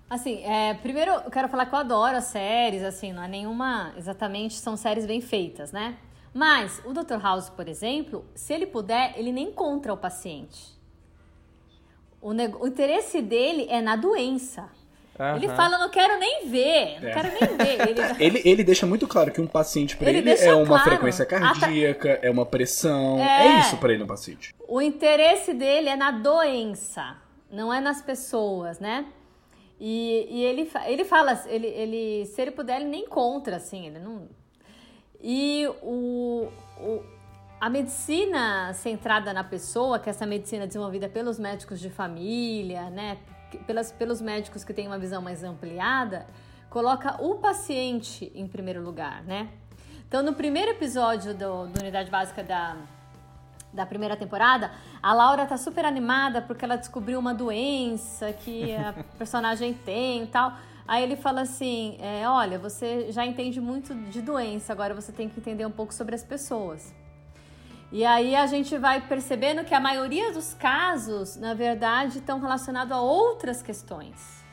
[0.09, 3.93] Assim, é, primeiro eu quero falar que eu adoro as séries, assim, não é nenhuma.
[3.97, 5.97] Exatamente, são séries bem feitas, né?
[6.33, 7.17] Mas o Dr.
[7.21, 10.75] House, por exemplo, se ele puder, ele nem encontra o paciente.
[12.21, 14.69] O, o interesse dele é na doença.
[15.17, 15.37] Uhum.
[15.37, 17.13] Ele fala, não quero nem ver, não é.
[17.13, 17.89] quero nem ver.
[17.89, 18.01] Ele...
[18.19, 20.83] ele, ele deixa muito claro que um paciente para ele, ele é uma claro.
[20.83, 24.53] frequência cardíaca, é uma pressão, é, é isso para ele um paciente.
[24.67, 27.15] O interesse dele é na doença,
[27.49, 29.05] não é nas pessoas, né?
[29.79, 33.99] E, e ele, ele fala, ele, ele, se ele puder, ele nem encontra, assim, ele
[33.99, 34.27] não...
[35.21, 36.49] E o,
[36.79, 37.03] o,
[37.59, 43.17] a medicina centrada na pessoa, que é essa medicina desenvolvida pelos médicos de família, né,
[43.57, 46.25] pelas, pelos médicos que têm uma visão mais ampliada,
[46.69, 49.49] coloca o paciente em primeiro lugar, né?
[50.07, 52.77] Então, no primeiro episódio do, do Unidade Básica da,
[53.73, 58.93] da primeira temporada, a Laura tá super animada porque ela descobriu uma doença que a
[59.17, 60.53] personagem tem e tal.
[60.87, 65.27] Aí ele fala assim: é, olha, você já entende muito de doença, agora você tem
[65.27, 66.93] que entender um pouco sobre as pessoas.
[67.91, 72.91] E aí a gente vai percebendo que a maioria dos casos, na verdade, estão relacionados
[72.91, 74.43] a outras questões,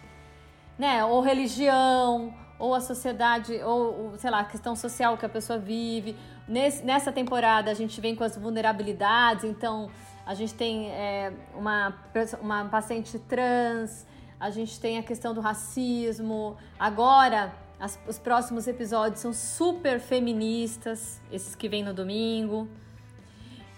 [0.79, 1.05] né?
[1.05, 6.17] Ou religião, ou a sociedade, ou sei lá, a questão social que a pessoa vive.
[6.47, 9.91] Nesse, nessa temporada a gente vem com as vulnerabilidades, então
[10.25, 11.93] a gente tem é, uma,
[12.41, 14.07] uma paciente trans,
[14.39, 16.57] a gente tem a questão do racismo.
[16.79, 22.69] Agora, as, os próximos episódios são super feministas, esses que vêm no domingo.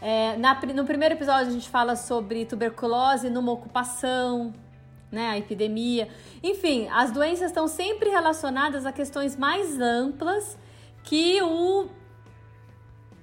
[0.00, 4.52] É, na, no primeiro episódio a gente fala sobre tuberculose numa ocupação,
[5.10, 6.08] né, a epidemia.
[6.42, 10.58] Enfim, as doenças estão sempre relacionadas a questões mais amplas
[11.02, 11.88] que o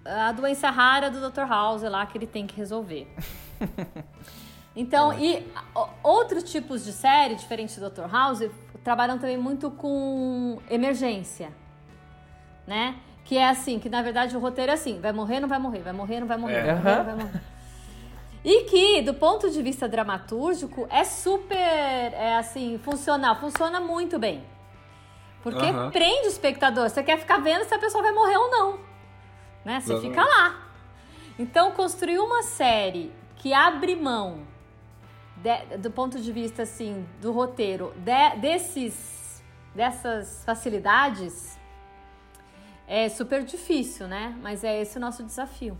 [0.03, 1.47] a doença rara do Dr.
[1.47, 3.07] House lá que ele tem que resolver.
[4.75, 5.45] Então, e
[6.01, 8.09] outros tipos de série, diferente do Dr.
[8.09, 8.49] House,
[8.83, 11.51] trabalham também muito com emergência,
[12.65, 12.95] né?
[13.23, 15.79] Que é assim, que na verdade o roteiro é assim, vai morrer, não vai morrer,
[15.81, 16.61] vai morrer, não vai morrer, É.
[16.63, 17.41] vai morrer, não vai morrer.
[18.43, 24.43] E que, do ponto de vista dramatúrgico, é super, é assim, funcional, funciona muito bem.
[25.43, 25.91] Porque Aham.
[25.91, 28.79] prende o espectador, você quer ficar vendo se a pessoa vai morrer ou não,
[29.63, 29.79] né?
[29.79, 30.09] Você Exatamente.
[30.09, 30.59] fica lá.
[31.37, 34.39] Então, construir uma série que abre mão
[35.37, 39.41] de- do ponto de vista assim do roteiro de- desses
[39.73, 41.57] dessas facilidades
[42.91, 44.37] é super difícil, né?
[44.41, 45.77] Mas é esse o nosso desafio.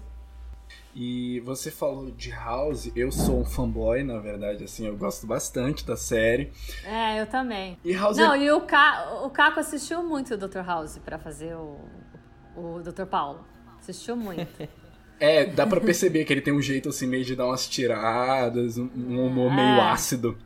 [0.96, 5.86] E você falou de House, eu sou um fanboy, na verdade, assim, eu gosto bastante
[5.86, 6.54] da série.
[6.86, 7.78] É, eu também.
[7.84, 8.44] E House Não, é...
[8.44, 9.24] e o, Ca...
[9.26, 10.60] o Caco assistiu muito o Dr.
[10.66, 11.78] House pra fazer o,
[12.56, 13.06] o Dr.
[13.06, 13.46] Paulo.
[13.78, 14.70] Assistiu muito.
[15.20, 18.78] é, dá pra perceber que ele tem um jeito assim meio de dar umas tiradas,
[18.78, 19.92] um, um humor meio É.
[19.92, 20.38] ácido.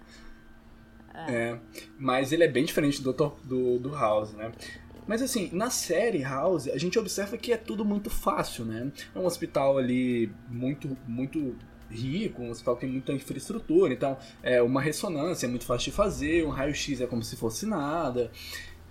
[1.28, 1.58] É.
[2.00, 3.30] Mas ele é bem diferente do, Dr.
[3.44, 4.52] do, do House, né?
[5.08, 8.92] Mas assim, na série House, a gente observa que é tudo muito fácil, né?
[9.14, 11.56] É um hospital ali muito, muito
[11.90, 15.96] rico, um hospital que tem muita infraestrutura, então é uma ressonância é muito fácil de
[15.96, 18.32] fazer, um raio-x é como se fosse nada.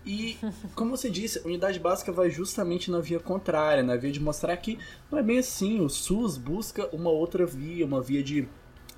[0.07, 0.37] E,
[0.75, 4.57] como você disse, a unidade básica vai justamente na via contrária, na via de mostrar
[4.57, 4.79] que
[5.11, 5.81] não é bem assim.
[5.81, 8.49] O SUS busca uma outra via, uma via de,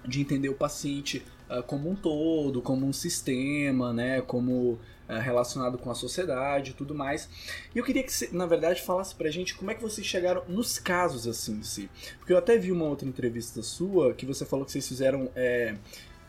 [0.06, 4.20] de entender o paciente ah, como um todo, como um sistema, né?
[4.20, 4.78] Como
[5.08, 7.28] ah, relacionado com a sociedade e tudo mais.
[7.74, 10.42] E eu queria que você, na verdade, falasse pra gente como é que vocês chegaram
[10.48, 11.90] nos casos assim em si.
[12.18, 15.30] Porque eu até vi uma outra entrevista sua que você falou que vocês fizeram.
[15.34, 15.74] é,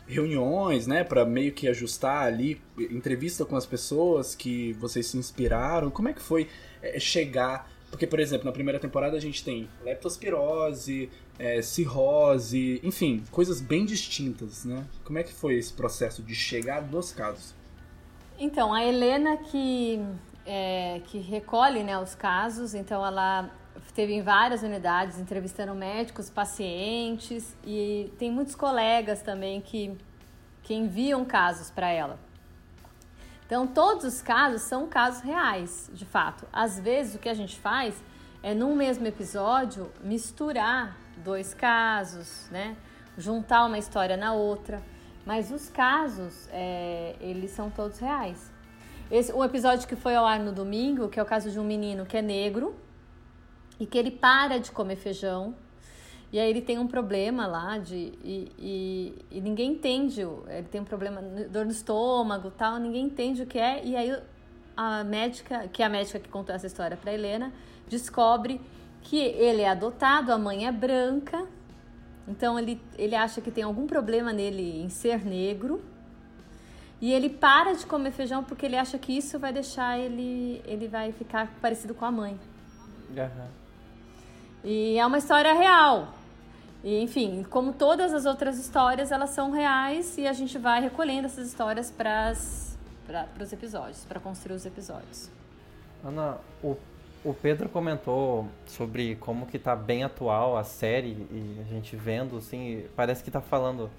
[0.08, 5.92] reuniões, né, Pra meio que ajustar ali entrevista com as pessoas que vocês se inspiraram.
[5.92, 6.48] Como é que foi
[6.82, 7.70] é, chegar?
[7.90, 11.10] Porque, por exemplo, na primeira temporada a gente tem leptospirose,
[11.40, 14.86] é, cirrose, enfim, coisas bem distintas, né?
[15.04, 17.54] Como é que foi esse processo de chegar nos casos?
[18.40, 20.00] Então, a Helena que,
[20.46, 23.50] é, que recolhe né, os casos, então ela
[23.94, 29.98] teve em várias unidades entrevistando médicos, pacientes e tem muitos colegas também que,
[30.64, 32.20] que enviam casos para ela.
[33.46, 36.46] Então, todos os casos são casos reais, de fato.
[36.52, 37.96] Às vezes, o que a gente faz
[38.44, 42.76] é, num mesmo episódio, misturar dois casos, né?
[43.18, 44.82] Juntar uma história na outra.
[45.26, 48.52] Mas os casos, é, eles são todos reais.
[49.12, 51.64] Esse, o episódio que foi ao ar no domingo, que é o caso de um
[51.64, 52.76] menino que é negro
[53.80, 55.56] e que ele para de comer feijão.
[56.32, 58.14] E aí ele tem um problema lá de.
[58.24, 60.22] E, e, e ninguém entende.
[60.22, 63.84] Ele tem um problema, dor no estômago tal, ninguém entende o que é.
[63.84, 64.18] E aí
[64.76, 67.52] a médica, que é a médica que contou essa história para Helena,
[67.88, 68.62] descobre
[69.08, 71.46] que ele é adotado, a mãe é branca.
[72.28, 75.82] Então ele, ele acha que tem algum problema nele em ser negro.
[77.00, 80.62] E ele para de comer feijão porque ele acha que isso vai deixar ele.
[80.66, 82.38] Ele vai ficar parecido com a mãe.
[83.18, 83.48] Aham.
[84.62, 86.14] E é uma história real.
[86.84, 91.28] E, enfim, como todas as outras histórias, elas são reais e a gente vai recolhendo
[91.28, 92.34] essas histórias para
[93.42, 95.30] os episódios, para construir os episódios.
[96.04, 96.76] Ana, o,
[97.24, 102.38] o Pedro comentou sobre como que tá bem atual a série e a gente vendo,
[102.38, 103.90] assim, parece que tá falando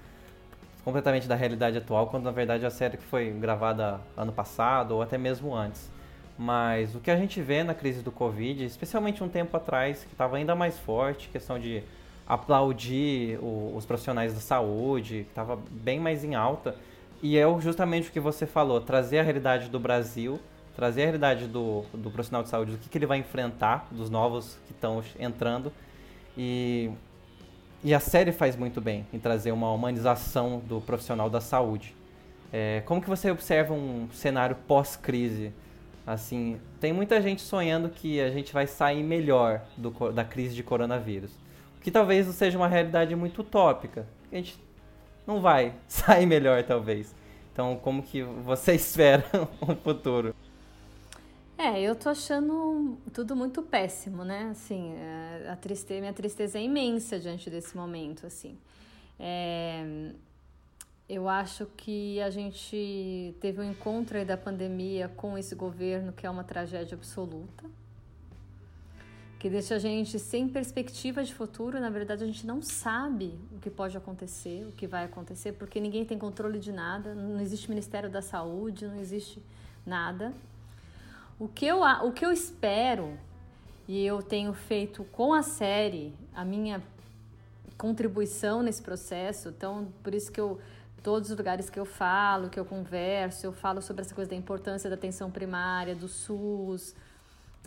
[0.83, 5.01] completamente da realidade atual, quando na verdade a série que foi gravada ano passado ou
[5.01, 5.89] até mesmo antes.
[6.37, 10.13] Mas o que a gente vê na crise do Covid, especialmente um tempo atrás, que
[10.13, 11.83] estava ainda mais forte, questão de
[12.25, 16.75] aplaudir o- os profissionais da saúde, que estava bem mais em alta.
[17.21, 20.39] E é justamente o que você falou, trazer a realidade do Brasil,
[20.79, 24.09] trazer a realidade do, do profissional de saúde, do que, que ele vai enfrentar, dos
[24.09, 25.73] novos que estão entrando.
[26.37, 26.89] E,
[27.83, 31.93] e a série faz muito bem em trazer uma humanização do profissional da saúde.
[32.49, 35.51] É, como que você observa um cenário pós-crise?
[36.07, 40.63] Assim, tem muita gente sonhando que a gente vai sair melhor do da crise de
[40.63, 41.31] coronavírus.
[41.81, 44.07] Que talvez não seja uma realidade muito utópica.
[44.31, 44.57] A gente
[45.27, 47.13] não vai sair melhor, talvez.
[47.51, 49.25] Então, como que você espera
[49.61, 50.33] um futuro?
[51.61, 54.47] É, eu tô achando tudo muito péssimo, né?
[54.49, 58.57] Assim, é, a tristeza, minha tristeza é imensa diante desse momento, assim.
[59.19, 60.13] É,
[61.09, 66.25] eu acho que a gente teve um encontro aí da pandemia com esse governo que
[66.25, 67.65] é uma tragédia absoluta,
[69.37, 71.77] que deixa a gente sem perspectiva de futuro.
[71.77, 75.81] Na verdade, a gente não sabe o que pode acontecer, o que vai acontecer, porque
[75.81, 77.13] ninguém tem controle de nada.
[77.13, 79.43] Não existe Ministério da Saúde, não existe
[79.85, 80.33] nada.
[81.39, 83.17] O que eu, o que eu espero,
[83.87, 86.83] e eu tenho feito com a série, a minha
[87.77, 89.49] contribuição nesse processo.
[89.49, 90.59] Então, por isso que eu
[91.01, 94.35] todos os lugares que eu falo, que eu converso, eu falo sobre essa coisa da
[94.35, 96.93] importância da atenção primária, do SUS,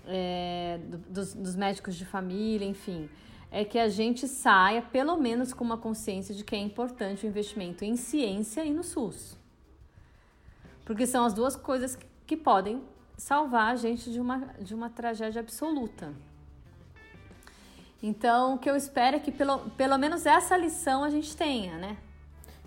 [0.06, 3.08] é, do, dos, dos médicos de família, enfim
[3.52, 7.28] é que a gente saia, pelo menos, com uma consciência de que é importante o
[7.28, 9.36] investimento em ciência e no SUS.
[10.86, 12.82] Porque são as duas coisas que podem
[13.16, 16.12] salvar a gente de uma, de uma tragédia absoluta.
[18.02, 21.78] Então, o que eu espero é que pelo, pelo menos essa lição a gente tenha,
[21.78, 21.96] né?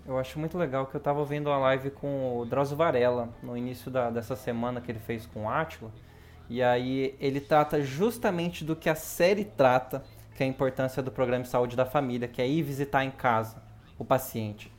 [0.06, 3.56] Eu acho muito legal que eu estava vendo a live com o Drauzio Varela no
[3.56, 5.90] início da, dessa semana que ele fez com o Átila.
[6.48, 10.04] E aí ele trata justamente do que a série trata,
[10.36, 13.10] que é a importância do programa de saúde da família, que é ir visitar em
[13.10, 13.60] casa
[13.98, 14.72] o paciente.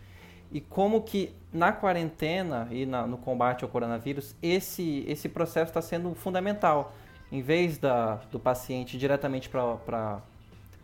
[0.52, 5.82] E como que na quarentena e na, no combate ao coronavírus, esse, esse processo está
[5.82, 6.94] sendo fundamental.
[7.32, 10.22] Em vez da, do paciente ir diretamente para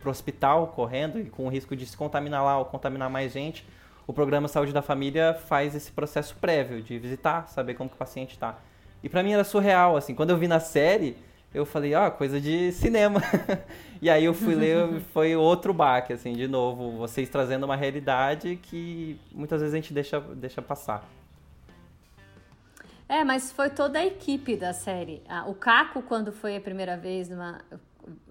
[0.03, 3.65] o hospital correndo e com o risco de se contaminar lá ou contaminar mais gente,
[4.05, 7.99] o programa Saúde da Família faz esse processo prévio de visitar, saber como que o
[7.99, 8.57] paciente está.
[9.01, 11.15] E para mim era surreal, assim, quando eu vi na série,
[11.53, 13.21] eu falei, ó, oh, coisa de cinema.
[14.01, 18.57] e aí eu fui ler, foi outro baque, assim, de novo, vocês trazendo uma realidade
[18.61, 21.07] que muitas vezes a gente deixa, deixa passar.
[23.07, 25.21] É, mas foi toda a equipe da série.
[25.45, 27.61] O Caco, quando foi a primeira vez numa,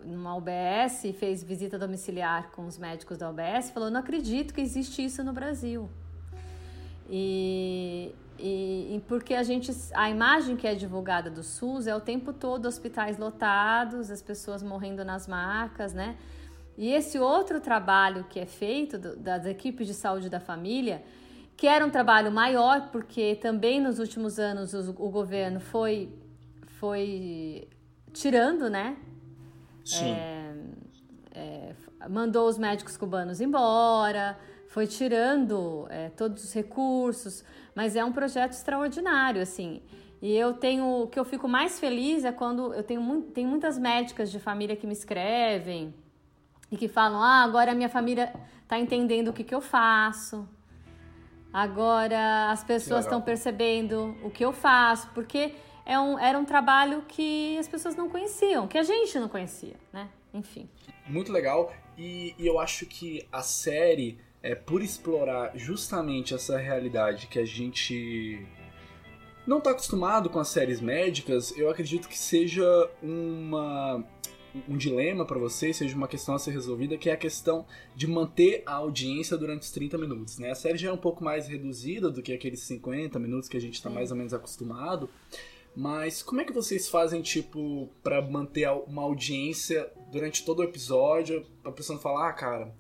[0.05, 4.61] numa UBS e fez visita domiciliar com os médicos da UBS, falou: Não acredito que
[4.61, 5.89] existe isso no Brasil.
[7.09, 8.13] E,
[8.45, 12.33] e, e, porque a gente a imagem que é divulgada do SUS é o tempo
[12.33, 16.17] todo hospitais lotados, as pessoas morrendo nas macas, né?
[16.77, 21.05] E esse outro trabalho que é feito do, das equipes de saúde da família,
[21.57, 26.13] que era um trabalho maior, porque também nos últimos anos o, o governo foi
[26.81, 27.69] foi
[28.13, 28.97] tirando, né?
[29.85, 30.11] Sim.
[30.11, 30.55] É,
[31.31, 31.75] é,
[32.11, 34.37] mandou os médicos cubanos embora,
[34.67, 37.45] foi tirando é, todos os recursos,
[37.75, 39.83] mas é um projeto extraordinário, assim.
[40.21, 43.79] E eu tenho, o que eu fico mais feliz é quando eu tenho, tenho muitas
[43.79, 45.93] médicas de família que me escrevem
[46.71, 50.49] e que falam: ah, agora a minha família está entendendo o que, que eu faço.
[51.53, 55.55] Agora as pessoas estão percebendo o que eu faço, porque
[55.85, 59.75] é um, era um trabalho que as pessoas não conheciam, que a gente não conhecia,
[59.93, 60.09] né?
[60.33, 60.69] Enfim.
[61.07, 61.71] Muito legal.
[61.99, 67.45] E, e eu acho que a série, é, por explorar justamente essa realidade que a
[67.45, 68.45] gente
[69.47, 74.05] não está acostumado com as séries médicas, eu acredito que seja uma
[74.69, 77.65] um dilema para vocês, seja uma questão a ser resolvida, que é a questão
[77.97, 80.39] de manter a audiência durante os 30 minutos.
[80.39, 80.51] Né?
[80.51, 83.61] A série já é um pouco mais reduzida do que aqueles 50 minutos que a
[83.61, 85.09] gente está mais ou menos acostumado.
[85.75, 91.47] Mas como é que vocês fazem, tipo, para manter uma audiência durante todo o episódio?
[91.65, 92.75] A pessoa não falar, ah, cara,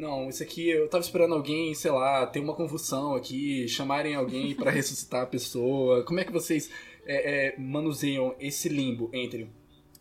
[0.00, 4.54] não, isso aqui eu tava esperando alguém, sei lá, ter uma convulsão aqui, chamarem alguém
[4.54, 6.02] para ressuscitar a pessoa.
[6.04, 6.70] Como é que vocês
[7.06, 9.50] é, é, manuseiam esse limbo entre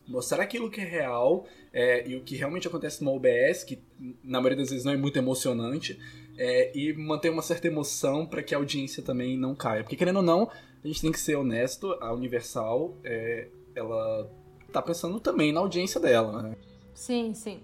[0.08, 3.80] mostrar aquilo que é real é, e o que realmente acontece no OBS, que
[4.24, 6.00] na maioria das vezes não é muito emocionante,
[6.38, 9.84] é, e manter uma certa emoção para que a audiência também não caia.
[9.84, 10.50] Porque querendo ou não,
[10.84, 14.32] a gente tem que ser honesto, a Universal, é, ela
[14.72, 16.56] tá pensando também na audiência dela, né?
[16.94, 17.60] Sim, sim.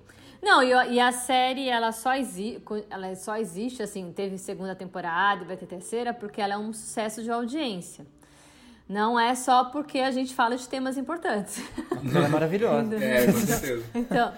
[0.45, 5.43] Não, e, e a série, ela só, exi ela só existe, assim, teve segunda temporada
[5.43, 8.05] e vai ter terceira, porque ela é um sucesso de audiência.
[8.87, 11.59] Não é só porque a gente fala de temas importantes.
[12.13, 13.03] Ela é maravilhosa.
[13.03, 13.83] é, com certeza.
[13.95, 14.33] Então,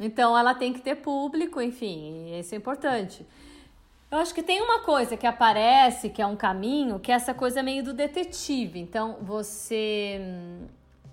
[0.00, 3.24] então, ela tem que ter público, enfim, isso é importante.
[4.10, 7.32] Eu acho que tem uma coisa que aparece, que é um caminho, que é essa
[7.32, 8.80] coisa meio do detetive.
[8.80, 10.20] Então, você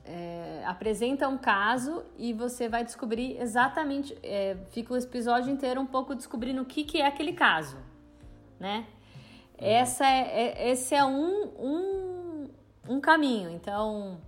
[0.10, 4.18] é, apresenta um caso e você vai descobrir exatamente.
[4.24, 7.78] É, fica o episódio inteiro um pouco descobrindo o que, que é aquele caso,
[8.60, 8.88] né?
[9.55, 10.22] Essa é,
[10.57, 12.49] é esse é um, um,
[12.89, 13.51] um caminho.
[13.51, 14.20] Então,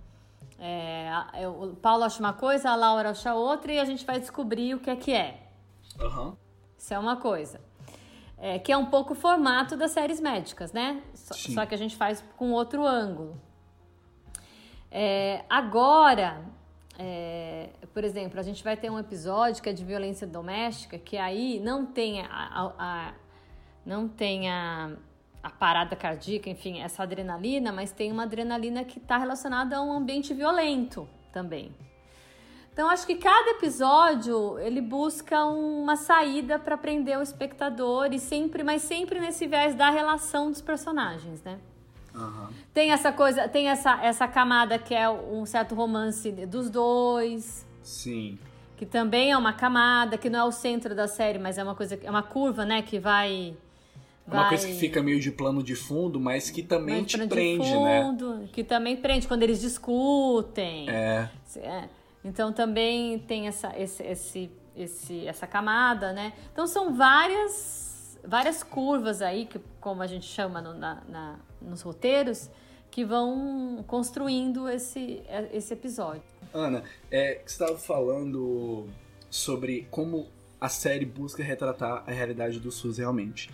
[0.56, 1.10] é,
[1.48, 4.78] o Paulo acha uma coisa, a Laura acha outra e a gente vai descobrir o
[4.78, 5.48] que é que é.
[6.00, 6.36] Uhum.
[6.78, 7.60] Isso é uma coisa.
[8.38, 11.02] É, que é um pouco o formato das séries médicas, né?
[11.14, 13.40] Só, só que a gente faz com outro ângulo.
[14.94, 16.44] É, agora,
[16.98, 21.16] é, por exemplo, a gente vai ter um episódio que é de violência doméstica, que
[21.16, 23.14] aí não tem a, a, a
[23.86, 24.92] não tem a,
[25.42, 29.90] a, parada cardíaca, enfim, essa adrenalina, mas tem uma adrenalina que está relacionada a um
[29.90, 31.74] ambiente violento também.
[32.70, 38.62] Então acho que cada episódio ele busca uma saída para prender o espectador e sempre,
[38.62, 41.58] mas sempre nesse viés da relação dos personagens, né?
[42.14, 42.48] Uhum.
[42.74, 47.66] Tem essa coisa, tem essa, essa camada que é um certo romance dos dois.
[47.82, 48.38] Sim.
[48.76, 51.74] que também é uma camada, que não é o centro da série, mas é uma
[51.74, 53.56] coisa, é uma curva, né, que vai
[54.28, 57.26] É uma coisa que fica meio de plano de fundo, mas que também vai te
[57.28, 58.02] prende, né?
[58.02, 60.88] fundo, Que também prende quando eles discutem.
[60.90, 61.28] É.
[61.56, 61.88] É.
[62.24, 66.32] Então também tem essa, esse, esse, esse- essa camada, né?
[66.52, 67.81] Então são várias,
[68.24, 72.50] várias curvas aí, que, como a gente chama no- na- na- nos roteiros,
[72.90, 76.22] que vão construindo esse, esse episódio.
[76.52, 78.86] Ana, é, você estava falando
[79.30, 80.28] sobre como
[80.60, 83.50] a série busca retratar a realidade do SUS realmente.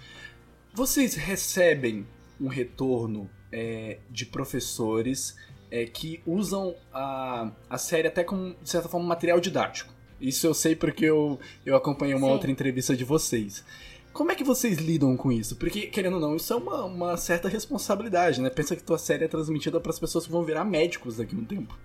[0.74, 2.06] Vocês recebem
[2.40, 5.36] um retorno é, de professores
[5.70, 9.92] é, que usam a, a série até como, de certa forma, material didático.
[10.20, 12.32] Isso eu sei porque eu, eu acompanhei uma Sim.
[12.32, 13.64] outra entrevista de vocês.
[14.12, 15.56] Como é que vocês lidam com isso?
[15.56, 18.50] Porque, querendo ou não, isso é uma, uma certa responsabilidade, né?
[18.50, 21.38] Pensa que tua série é transmitida para as pessoas que vão virar médicos daqui a
[21.38, 21.78] um tempo.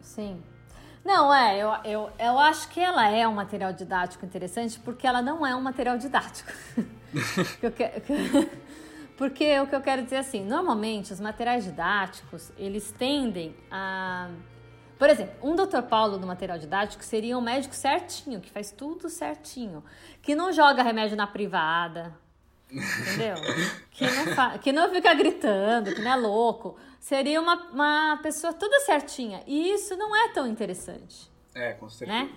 [0.00, 0.40] Sim.
[1.04, 5.22] Não, é, eu, eu, eu acho que ela é um material didático interessante porque ela
[5.22, 6.50] não é um material didático.
[7.62, 7.72] Eu
[9.16, 14.28] porque o que eu quero dizer é assim, normalmente os materiais didáticos, eles tendem a...
[14.98, 15.82] Por exemplo, um Dr.
[15.88, 19.84] Paulo do material didático seria um médico certinho, que faz tudo certinho,
[20.20, 22.12] que não joga remédio na privada,
[22.70, 23.36] entendeu?
[23.98, 26.76] Que não, fa- que não fica gritando, que não é louco.
[27.00, 29.42] Seria uma, uma pessoa toda certinha.
[29.44, 32.16] E isso não é tão interessante, É, com certeza.
[32.24, 32.30] né?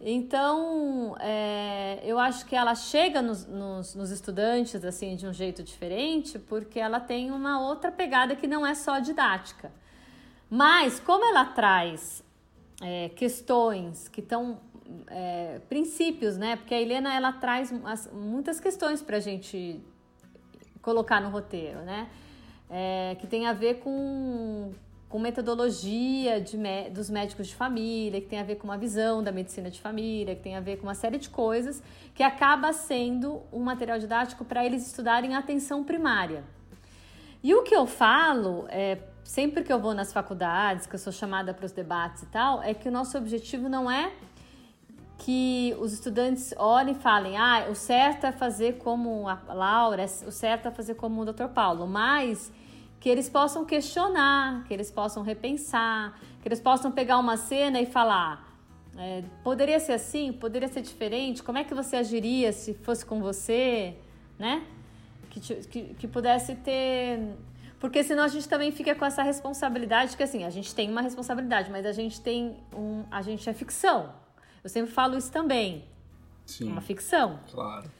[0.00, 5.62] Então, é, eu acho que ela chega nos, nos, nos estudantes assim de um jeito
[5.62, 9.70] diferente, porque ela tem uma outra pegada que não é só didática.
[10.50, 12.24] Mas, como ela traz
[12.82, 14.58] é, questões que estão.
[15.06, 16.56] é, princípios, né?
[16.56, 19.80] Porque a Helena ela traz as- muitas questões para a gente
[20.82, 22.08] colocar no roteiro, né?
[22.68, 24.72] É, que tem a ver com,
[25.08, 26.56] com metodologia de
[26.92, 30.34] dos médicos de família, que tem a ver com uma visão da medicina de família,
[30.34, 31.80] que tem a ver com uma série de coisas
[32.14, 36.42] que acaba sendo um material didático para eles estudarem a atenção primária.
[37.42, 38.98] E o que eu falo, é,
[39.30, 42.60] sempre que eu vou nas faculdades, que eu sou chamada para os debates e tal,
[42.64, 44.10] é que o nosso objetivo não é
[45.18, 50.32] que os estudantes olhem e falem, ah, o certo é fazer como a Laura, o
[50.32, 51.46] certo é fazer como o Dr.
[51.54, 52.52] Paulo, mas
[52.98, 57.86] que eles possam questionar, que eles possam repensar, que eles possam pegar uma cena e
[57.86, 58.44] falar,
[58.98, 63.20] é, poderia ser assim, poderia ser diferente, como é que você agiria se fosse com
[63.20, 63.94] você,
[64.36, 64.66] né?
[65.30, 67.36] Que, ti- que, que pudesse ter...
[67.80, 71.00] Porque senão a gente também fica com essa responsabilidade, que assim, a gente tem uma
[71.00, 73.04] responsabilidade, mas a gente tem um...
[73.10, 74.12] a gente é ficção.
[74.62, 75.86] Eu sempre falo isso também,
[76.44, 77.40] Sim, uma ficção.
[77.50, 77.90] claro.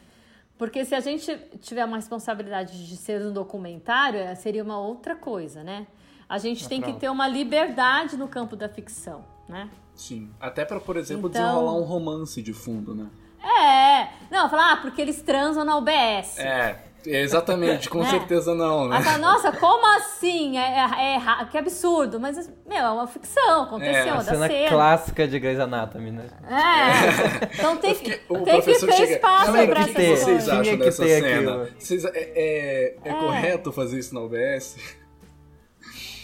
[0.59, 5.17] Porque se a gente tiver uma responsabilidade de ser um documentário, eh, seria uma outra
[5.17, 5.87] coisa, né?
[6.29, 7.01] A gente tem que pronto.
[7.01, 9.71] ter uma liberdade no campo da ficção, né?
[9.95, 10.31] Sim.
[10.39, 13.09] Até pra, por exemplo, Então- desenrolar um romance de fundo, né?
[13.43, 16.39] É, não, falar, ah, porque eles transam na UBS.
[16.39, 18.11] É, exatamente, com Né?
[18.11, 19.01] certeza não, né?
[19.03, 20.59] Fala, nossa, como assim?
[20.59, 22.19] É, é, é que absurdo.
[22.21, 22.37] Mas,
[22.67, 24.69] meu, é uma ficção, aconteceu, É, da a Cena cena.
[24.69, 26.27] clássica de Grey's Anatomy, né?
[26.49, 29.13] É, então tem que, tem que ter chega.
[29.15, 31.69] espaço Galera, pra o que, ter, vocês acham Tinha que dessa cena?
[31.79, 34.77] Vocês- é, é- é correto fazer isso na UBS?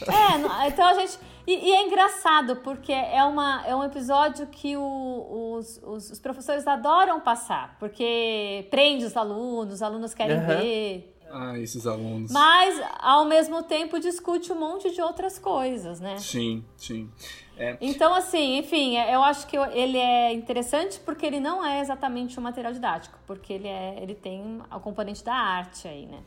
[0.07, 1.19] É, não- então a gente.
[1.47, 6.19] E, e é engraçado, porque é, uma, é um episódio que o- os, os, os
[6.19, 10.47] professores adoram passar, porque prende os alunos, os alunos querem Aham.
[10.57, 11.13] ver.
[11.31, 12.31] Ah, esses alunos.
[12.31, 16.17] Mas, ao mesmo tempo, discute um monte de outras coisas, né?
[16.19, 17.11] Sim, sim.
[17.59, 21.81] É, Então, assim, enfim, é- eu acho que ele é interessante porque ele não é
[21.81, 26.23] exatamente um material didático, porque ele, é, ele tem o componente da arte aí, né?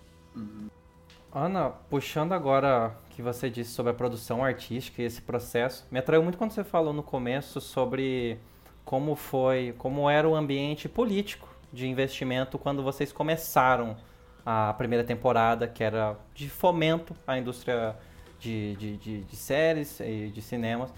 [1.31, 6.23] Ana, puxando agora que você disse sobre a produção artística e esse processo, me atraiu
[6.23, 8.39] muito quando você falou no começo sobre
[8.83, 13.95] como foi, como era o ambiente político de investimento quando vocês começaram
[14.43, 17.95] a primeira temporada, que era de fomento à indústria
[18.39, 20.91] de, de, de, de séries e de cinemas.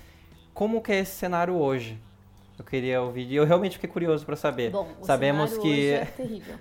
[0.53, 1.99] Como que é esse cenário hoje?
[2.57, 4.71] Eu queria ouvir, e eu realmente fiquei curioso para saber.
[4.71, 6.55] Bom, o Sabemos cenário que hoje é terrível.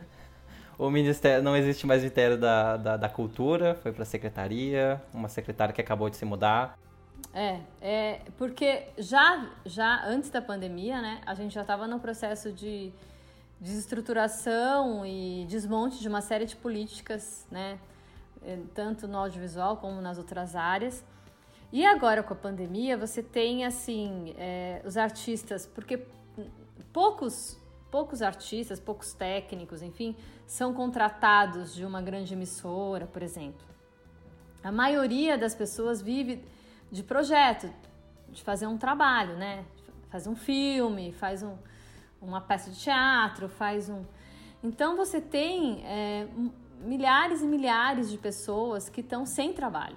[0.81, 5.75] O ministério não existe mais Ministério da, da, da Cultura, foi para secretaria, uma secretária
[5.75, 6.79] que acabou de se mudar.
[7.35, 12.51] É, é porque já, já antes da pandemia, né, a gente já estava no processo
[12.51, 12.91] de
[13.61, 17.79] desestruturação e desmonte de uma série de políticas, né,
[18.43, 21.05] eh, tanto no audiovisual como nas outras áreas.
[21.71, 26.07] E agora com a pandemia, você tem assim eh, os artistas, porque
[26.91, 27.60] poucos
[27.91, 33.67] poucos artistas, poucos técnicos, enfim, são contratados de uma grande emissora, por exemplo.
[34.63, 36.45] A maioria das pessoas vive
[36.91, 37.73] de projeto,
[38.29, 39.65] de fazer um trabalho, né?
[40.11, 41.57] faz um filme, faz um,
[42.21, 44.03] uma peça de teatro, faz um.
[44.63, 46.27] Então você tem é,
[46.81, 49.97] milhares e milhares de pessoas que estão sem trabalho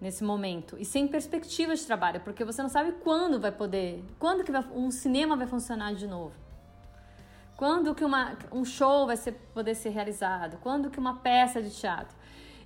[0.00, 4.44] nesse momento e sem perspectiva de trabalho, porque você não sabe quando vai poder, quando
[4.44, 6.34] que vai- um cinema vai funcionar de novo.
[7.56, 10.58] Quando que uma, um show vai ser, poder ser realizado?
[10.58, 12.14] Quando que uma peça de teatro?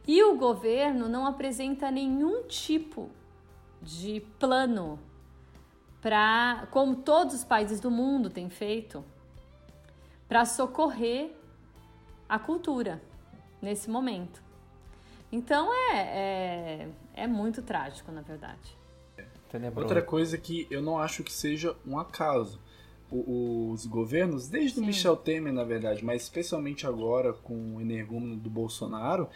[0.06, 3.10] E o governo não apresenta nenhum tipo
[3.80, 4.98] de plano
[6.00, 9.04] para, como todos os países do mundo têm feito,
[10.26, 11.30] para socorrer
[12.28, 13.00] a cultura
[13.60, 14.42] nesse momento.
[15.30, 18.76] Então é, é, é muito trágico, na verdade.
[19.76, 22.60] Outra coisa que eu não acho que seja um acaso.
[23.10, 24.86] O- os governos, desde o Sim.
[24.86, 29.28] Michel Temer, na verdade, mas especialmente agora com o energúmeno do Bolsonaro,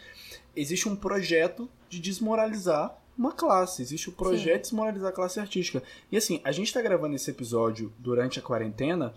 [0.55, 3.81] existe um projeto de desmoralizar uma classe.
[3.81, 5.83] Existe o projeto de desmoralizar a classe artística.
[6.11, 9.13] E assim, a gente tá gravando esse episódio durante a quarentena.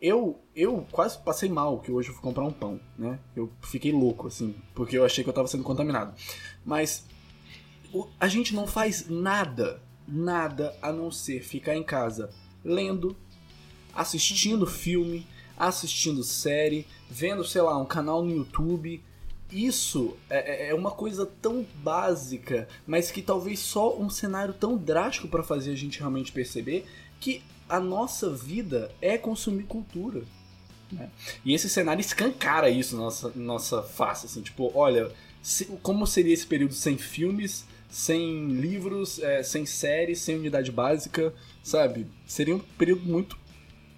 [0.00, 3.18] Eu, eu quase passei mal, que hoje eu fui comprar um pão, né?
[3.34, 6.14] Eu fiquei louco, assim, porque eu achei que eu tava sendo contaminado.
[6.64, 7.06] Mas
[7.92, 12.30] o- a gente não faz nada, nada a não ser ficar em casa
[12.62, 13.16] lendo,
[13.94, 15.26] assistindo filme,
[15.56, 19.02] assistindo série, vendo, sei lá, um canal no YouTube.
[19.52, 24.76] Isso é, é- é uma coisa tão básica, mas que talvez só um cenário tão
[24.76, 26.84] drástico para fazer a gente realmente perceber
[27.20, 30.22] que a nossa vida é consumir cultura.
[30.92, 31.08] né?
[31.44, 35.10] E esse cenário escancara isso na nossa, nossa face, assim, tipo, olha,
[35.42, 41.32] se- como seria esse período sem filmes, sem livros, é, sem séries, sem unidade básica,
[41.62, 42.06] sabe?
[42.26, 43.36] Seria um período muito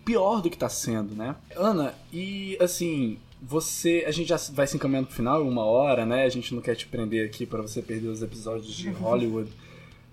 [0.07, 1.37] pior do que tá sendo, né?
[1.55, 4.05] Ana, e assim, você.
[4.07, 6.23] A gente já vai se encaminhando pro final, uma hora, né?
[6.25, 9.51] A gente não quer te prender aqui pra você perder os episódios de Hollywood.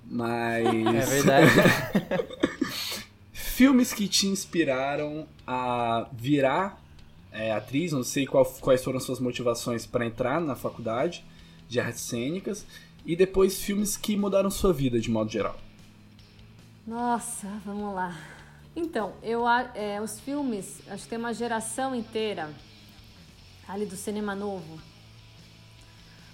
[0.05, 0.65] Mas.
[0.67, 1.51] É verdade.
[3.31, 6.81] Filmes que te inspiraram a virar
[7.31, 11.23] é, atriz, não sei qual- quais foram suas motivações para entrar na faculdade
[11.69, 12.65] de artes cênicas,
[13.05, 15.57] e depois filmes que mudaram sua vida de modo geral.
[16.85, 18.15] Nossa, vamos lá.
[18.75, 22.51] Então, eu, é, os filmes, acho que tem uma geração inteira
[23.67, 24.81] ali do cinema novo.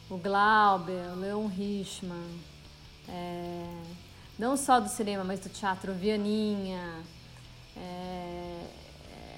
[0.09, 2.39] O Glauber, o Leon Richman,
[3.09, 3.65] é,
[4.37, 7.03] não só do cinema, mas do teatro, Vianinha,
[7.75, 7.79] é,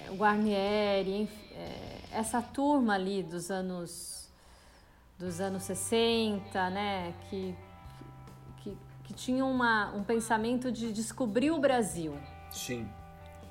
[0.06, 4.30] é, o Guarnieri, é, essa turma ali dos anos
[5.18, 7.56] dos anos 60, né, que,
[8.64, 12.18] que, que tinha uma, um pensamento de descobrir o Brasil
[12.52, 12.88] Sim.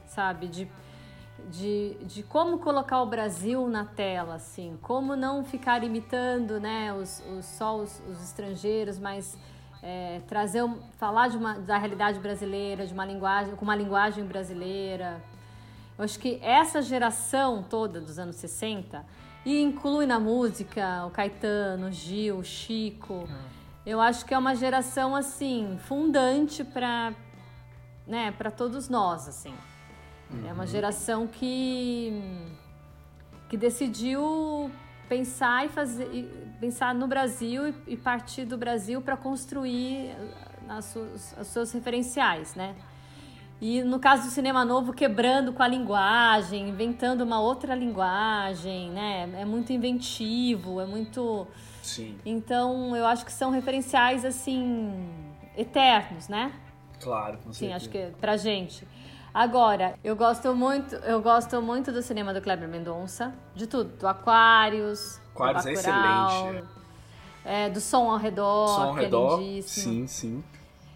[0.07, 0.47] sabe?
[0.49, 0.69] De,
[1.51, 7.23] de, de como colocar o Brasil na tela, assim, como não ficar imitando, né, os,
[7.37, 9.37] os, só os, os estrangeiros, mas
[9.83, 14.25] é, trazer, um- falar de uma, da realidade brasileira, de uma linguagem, com uma linguagem
[14.25, 15.23] brasileira.
[15.97, 19.05] Eu acho que essa geração toda dos anos 60,
[19.45, 23.27] e inclui na música o Caetano, o Gil, o Chico,
[23.87, 27.15] eu acho que é uma geração, assim, fundante para
[28.07, 29.55] né, para todos nós, assim.
[30.47, 32.13] É uma geração que
[33.49, 34.71] que decidiu
[35.09, 40.15] pensar e fazer pensar no Brasil e, partir do Brasil para construir
[40.69, 42.77] as suas, os seus referenciais, né?
[43.61, 49.29] E no caso do cinema novo, quebrando com a linguagem, inventando uma outra linguagem, né?
[49.37, 51.47] É muito inventivo, é muito
[51.83, 55.09] Sim, então, eu acho que são referenciais, assim,
[55.57, 56.53] eternos, né?
[57.01, 57.77] Claro, com Sim, certeza.
[57.77, 58.87] acho que pra gente.
[59.33, 64.09] Agora, eu gosto muito, eu gosto muito do cinema do Kleber Mendonça, de tudo, do
[64.09, 66.69] Aquarius, Aquarius do é Bacurau, excelente,
[67.45, 70.45] é, do Som ao Redor, Som ao que redor, é sim, sim.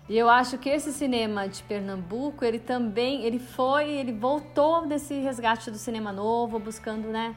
[0.08, 5.14] E eu acho que esse cinema de Pernambuco, ele também, ele foi, ele voltou desse
[5.20, 7.34] resgate do cinema novo, buscando, né,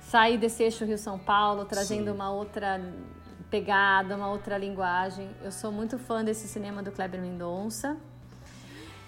[0.00, 2.10] sair desse eixo Rio-São Paulo, trazendo Sim.
[2.16, 2.80] uma outra
[3.50, 5.28] pegada, uma outra linguagem.
[5.42, 7.96] Eu sou muito fã desse cinema do Kleber Mendonça.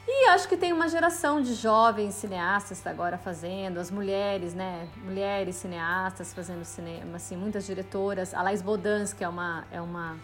[0.06, 4.89] E acho que tem uma geração de jovens cineastas agora fazendo, as mulheres, né?
[4.97, 8.35] Mulheres cineastas fazendo cinema, assim, muitas diretoras.
[8.35, 10.19] A Laís Bodans, que é uma, é uma,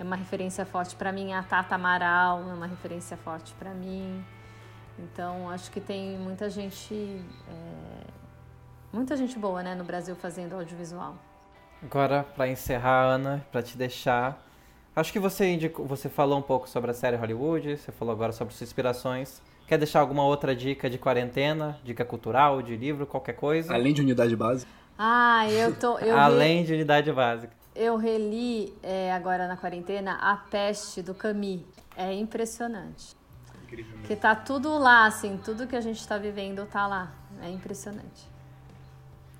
[0.00, 1.32] é uma referência forte para mim.
[1.32, 4.24] A Tata Amaral é uma referência forte para mim.
[4.98, 6.94] Então, acho que tem muita gente,
[7.48, 8.06] é,
[8.92, 11.16] muita gente boa, né, no Brasil fazendo audiovisual.
[11.82, 14.40] Agora, pra encerrar, Ana, pra te deixar.
[14.94, 18.32] Acho que você indicou, você falou um pouco sobre a série Hollywood, você falou agora
[18.32, 19.40] sobre suas inspirações.
[19.66, 23.72] Quer deixar alguma outra dica de quarentena, dica cultural, de livro, qualquer coisa?
[23.74, 24.66] Além de unidade base,
[24.98, 25.98] Ah, eu tô.
[26.00, 27.52] Eu re- Além de unidade básica.
[27.74, 31.60] Eu reli é, agora na quarentena A Peste do Camus.
[31.96, 33.16] É impressionante.
[33.64, 33.98] incrível.
[34.04, 37.10] Que tá tudo lá, assim, tudo que a gente tá vivendo tá lá.
[37.42, 38.30] É impressionante.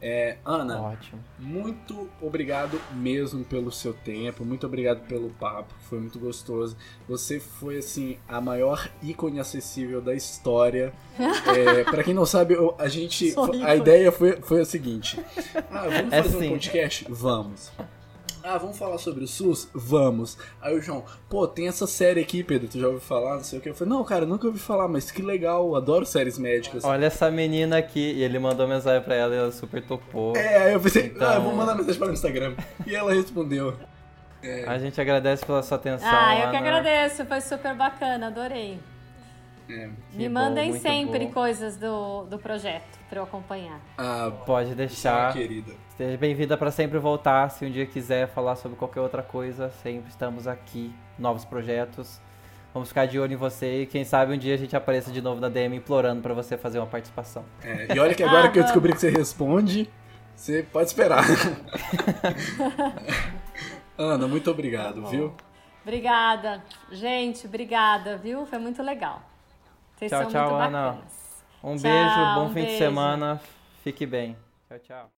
[0.05, 1.23] É, Ana, Ótimo.
[1.39, 6.77] muito obrigado mesmo pelo seu tempo, muito obrigado pelo papo, foi muito gostoso.
[7.09, 10.93] Você foi, assim, a maior ícone acessível da história.
[11.55, 13.31] É, para quem não sabe, eu- a gente.
[13.33, 13.77] Sou A ícone.
[13.77, 15.21] ideia foi, foi a seguinte:
[15.71, 16.47] ah, vamos É fazer sim.
[16.47, 17.07] um podcast?
[17.09, 17.71] Vamos.
[18.45, 19.69] Ah, vamos falar sobre o SUS?
[19.73, 20.37] Vamos.
[20.61, 23.37] Aí o João, pô, tem essa série aqui, Pedro, tu já ouviu falar?
[23.37, 23.69] Não sei o que.
[23.69, 26.85] Eu falei, não, cara, nunca ouvi falar, mas que legal, adoro séries médicas.
[26.85, 28.01] Olha essa menina aqui.
[28.13, 30.37] E ele mandou mensagem pra ela e ela super topou.
[30.37, 32.55] É, aí eu pensei, Então- ah, vou mandar mensagem para o Instagram.
[32.87, 33.77] E ela respondeu.
[34.67, 36.09] A gente agradece pela sua atenção.
[36.11, 36.59] ah, eu que Ana.
[36.59, 38.81] agradeço, foi super bacana, adorei.
[39.73, 39.89] É.
[40.13, 41.33] Me bom, mandem muito sempre bom.
[41.33, 43.81] coisas do, do projeto pra eu acompanhar.
[43.97, 45.33] Ah, Pode deixar.
[45.33, 45.73] querida.
[45.97, 47.49] Seja bem-vinda para sempre voltar.
[47.51, 50.93] Se um dia quiser falar sobre qualquer outra coisa, sempre estamos aqui.
[51.19, 52.21] Novos projetos.
[52.75, 55.21] Vamos ficar de olho em você e quem sabe um dia a gente apareça de
[55.21, 57.45] novo na DM implorando para você fazer uma participação.
[57.63, 59.91] É, e olha que agora Ah, que eu descobri que você responde,
[60.35, 61.23] você pode esperar.
[63.97, 65.35] Ana, muito obrigado, viu?
[65.83, 66.63] Obrigada.
[66.91, 68.47] Gente, obrigada, viu?
[68.47, 69.23] Foi muito legal.
[70.03, 70.83] Vocês Tchau, são tchau, muito Ana.
[70.91, 71.45] bacanas.
[71.63, 72.79] Um Tchau, beijo, bom um fim de beijo.
[72.79, 73.41] semana.
[73.85, 74.37] Fique bem.
[74.69, 75.13] Tchau, tchau.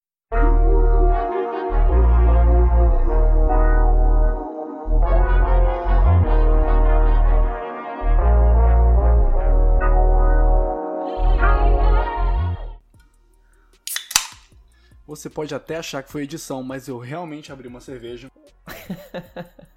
[15.07, 18.31] Você pode até achar que foi edição, mas eu realmente abri uma cerveja.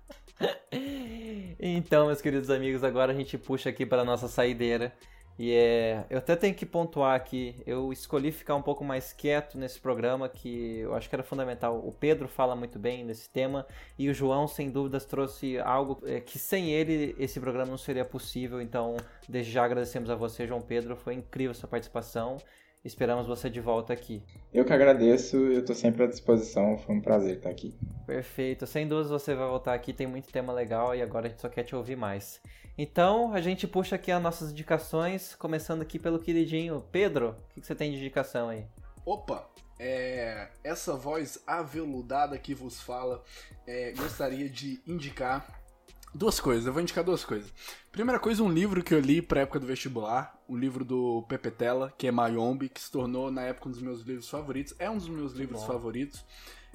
[1.60, 4.94] Então, meus queridos amigos, agora a gente puxa aqui para nossa saideira.
[5.40, 9.56] E é, eu até tenho que pontuar aqui, eu escolhi ficar um pouco mais quieto
[9.56, 11.78] nesse programa, que eu acho que era fundamental.
[11.86, 13.66] O Pedro fala muito bem nesse tema,
[14.00, 18.04] e o João, sem dúvidas, trouxe algo é, que sem ele esse programa não seria
[18.04, 18.60] possível.
[18.60, 18.98] Então,
[19.30, 22.38] desde já agradecemos a você, João Pedro, foi incrível sua participação.
[22.88, 24.24] Esperamos você de volta aqui.
[24.54, 27.78] Eu que agradeço, eu tô sempre à disposição, foi um prazer estar aqui.
[28.06, 31.42] Perfeito, sem dúvidas você vai voltar aqui, tem muito tema legal e agora a gente
[31.42, 32.42] só quer te ouvir mais.
[32.78, 37.32] Então, a gente puxa aqui as nossas indicações, começando aqui pelo queridinho Pedro.
[37.32, 38.66] O que que você tem de indicação aí?
[39.06, 43.22] Opa, é, essa voz aveludada que vos fala,
[43.68, 45.46] é, gostaria de indicar
[46.16, 46.66] duas coisas.
[46.66, 47.54] Eu vou indicar duas coisas.
[47.92, 51.52] Primeira coisa, um livro que eu li pra época do vestibular, o livro do Pepe
[51.52, 54.74] Tela, que é Mayombe, que se tornou na época um dos meus livros favoritos.
[54.80, 55.68] É um dos meus livros bom.
[55.68, 56.26] favoritos.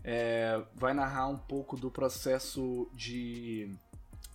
[0.04, 3.74] É, vai narrar um pouco do processo de,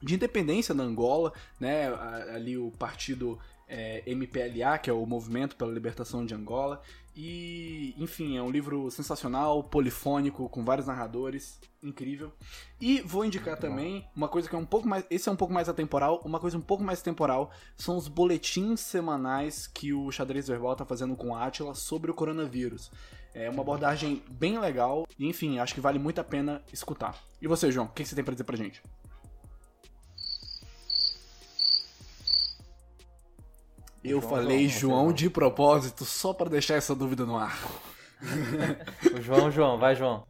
[0.01, 1.87] de independência na Angola, né?
[2.33, 3.37] Ali o partido
[3.67, 6.81] é, MPLA, que é o Movimento pela Libertação de Angola.
[7.19, 12.31] E, enfim, é um livro sensacional, polifônico, com vários narradores, incrível.
[12.79, 15.03] E vou indicar também uma coisa que é um pouco mais.
[15.09, 18.81] Esse é um pouco mais atemporal, uma coisa um pouco mais temporal são os boletins
[18.81, 22.91] semanais que o Xadrez Verbal tá fazendo com a Atila sobre o coronavírus.
[23.33, 27.17] É uma abordagem bem legal e, enfim, acho que vale muito a pena escutar.
[27.41, 28.83] E você, João, o que que você tem pra dizer pra gente?
[34.09, 35.13] Eu João, falei João, João João.
[35.13, 37.59] de propósito só pra deixar essa dúvida no ar.
[39.13, 40.25] O João, João, vai João.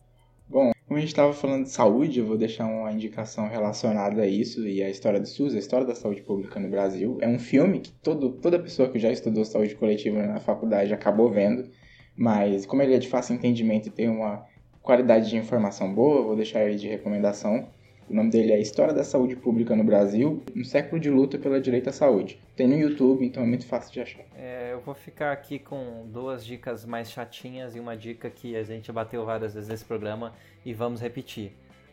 [0.49, 4.27] Bom, como a gente estava falando de saúde, eu vou deixar uma indicação relacionada a
[4.27, 7.17] isso e à história do SUS, a história da saúde pública no Brasil.
[7.21, 11.29] É um filme que todo, toda pessoa que já estudou saúde coletiva na faculdade acabou
[11.29, 11.69] vendo,
[12.15, 14.45] mas como ele é de fácil entendimento e tem uma
[14.81, 17.67] qualidade de informação boa, eu vou deixar ele de recomendação.
[18.09, 21.59] O nome dele é História da Saúde Pública no Brasil, um século de luta pela
[21.59, 22.39] direito à saúde.
[22.55, 24.23] Tem no YouTube, então é muito fácil de achar.
[24.33, 28.63] É, eu vou ficar aqui com duas dicas mais chatinhas e uma dica que a
[28.63, 30.31] gente bateu várias vezes nesse programa
[30.65, 31.51] e vamos repetir.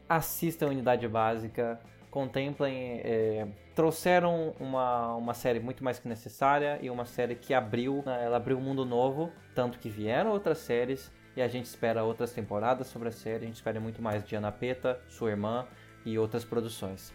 [0.08, 1.80] Assistam Unidade Básica,
[2.12, 3.00] contemplem.
[3.02, 8.22] é, trouxeram uma, uma série muito mais que necessária e uma série que abriu, né,
[8.24, 12.32] ela abriu um mundo novo, tanto que vieram outras séries e a gente espera outras
[12.32, 15.66] temporadas sobre a série, a gente espera muito mais de Ana Peta, sua irmã
[16.04, 17.12] e outras produções.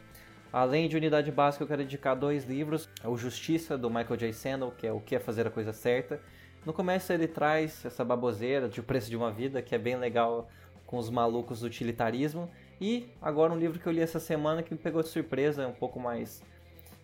[0.51, 2.89] Além de Unidade Básica, eu quero indicar dois livros.
[3.05, 4.33] O Justiça, do Michael J.
[4.33, 6.19] Sandel, que é O que é Fazer a Coisa Certa.
[6.65, 9.95] No começo ele traz essa baboseira de O Preço de uma Vida, que é bem
[9.95, 10.49] legal
[10.87, 12.49] com os malucos do utilitarismo.
[12.81, 15.67] E agora um livro que eu li essa semana que me pegou de surpresa, é
[15.67, 16.43] um pouco mais,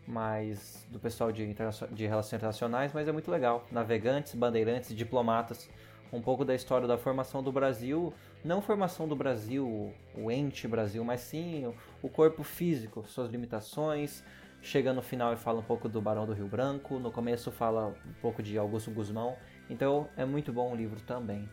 [0.07, 1.55] mais do pessoal de,
[1.91, 3.63] de relações internacionais, mas é muito legal.
[3.71, 5.69] Navegantes, bandeirantes, diplomatas.
[6.11, 8.11] Um pouco da história da formação do Brasil,
[8.45, 11.65] não formação do Brasil, o ente Brasil, mas sim
[12.01, 14.23] o- corpo físico, suas limitações.
[14.61, 17.87] Chega no final e fala um pouco do Barão do Rio Branco, no começo fala
[17.87, 19.35] um pouco de Augusto Guzmão.
[19.69, 21.49] Então é muito bom o livro também.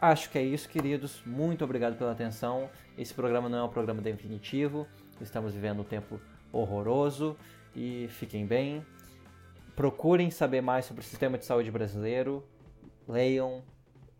[0.00, 1.20] Acho que é isso, queridos.
[1.26, 2.70] Muito obrigado pela atenção.
[2.96, 4.86] Esse programa não é um programa definitivo.
[5.20, 6.20] Estamos vivendo um tempo
[6.52, 7.36] horroroso
[7.74, 8.84] e fiquem bem.
[9.76, 12.44] procurem saber mais sobre o sistema de saúde brasileiro,
[13.08, 13.62] leiam,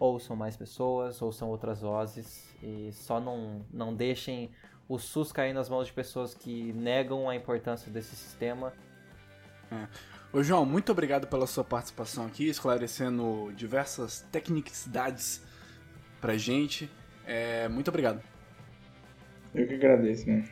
[0.00, 4.50] ouçam mais pessoas, ouçam outras vozes e só não, não deixem
[4.88, 8.72] o SUS cair nas mãos de pessoas que negam a importância desse sistema.
[10.32, 15.44] Ô João, muito obrigado pela sua participação aqui, esclarecendo diversas tecnicidades
[16.20, 16.90] pra gente.
[17.24, 18.20] É, muito obrigado.
[19.54, 20.48] Eu que agradeço, né?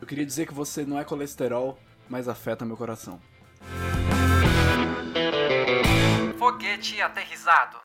[0.00, 3.20] Eu queria dizer que você não é colesterol, mas afeta meu coração.
[6.38, 7.76] Foguete aterrizado.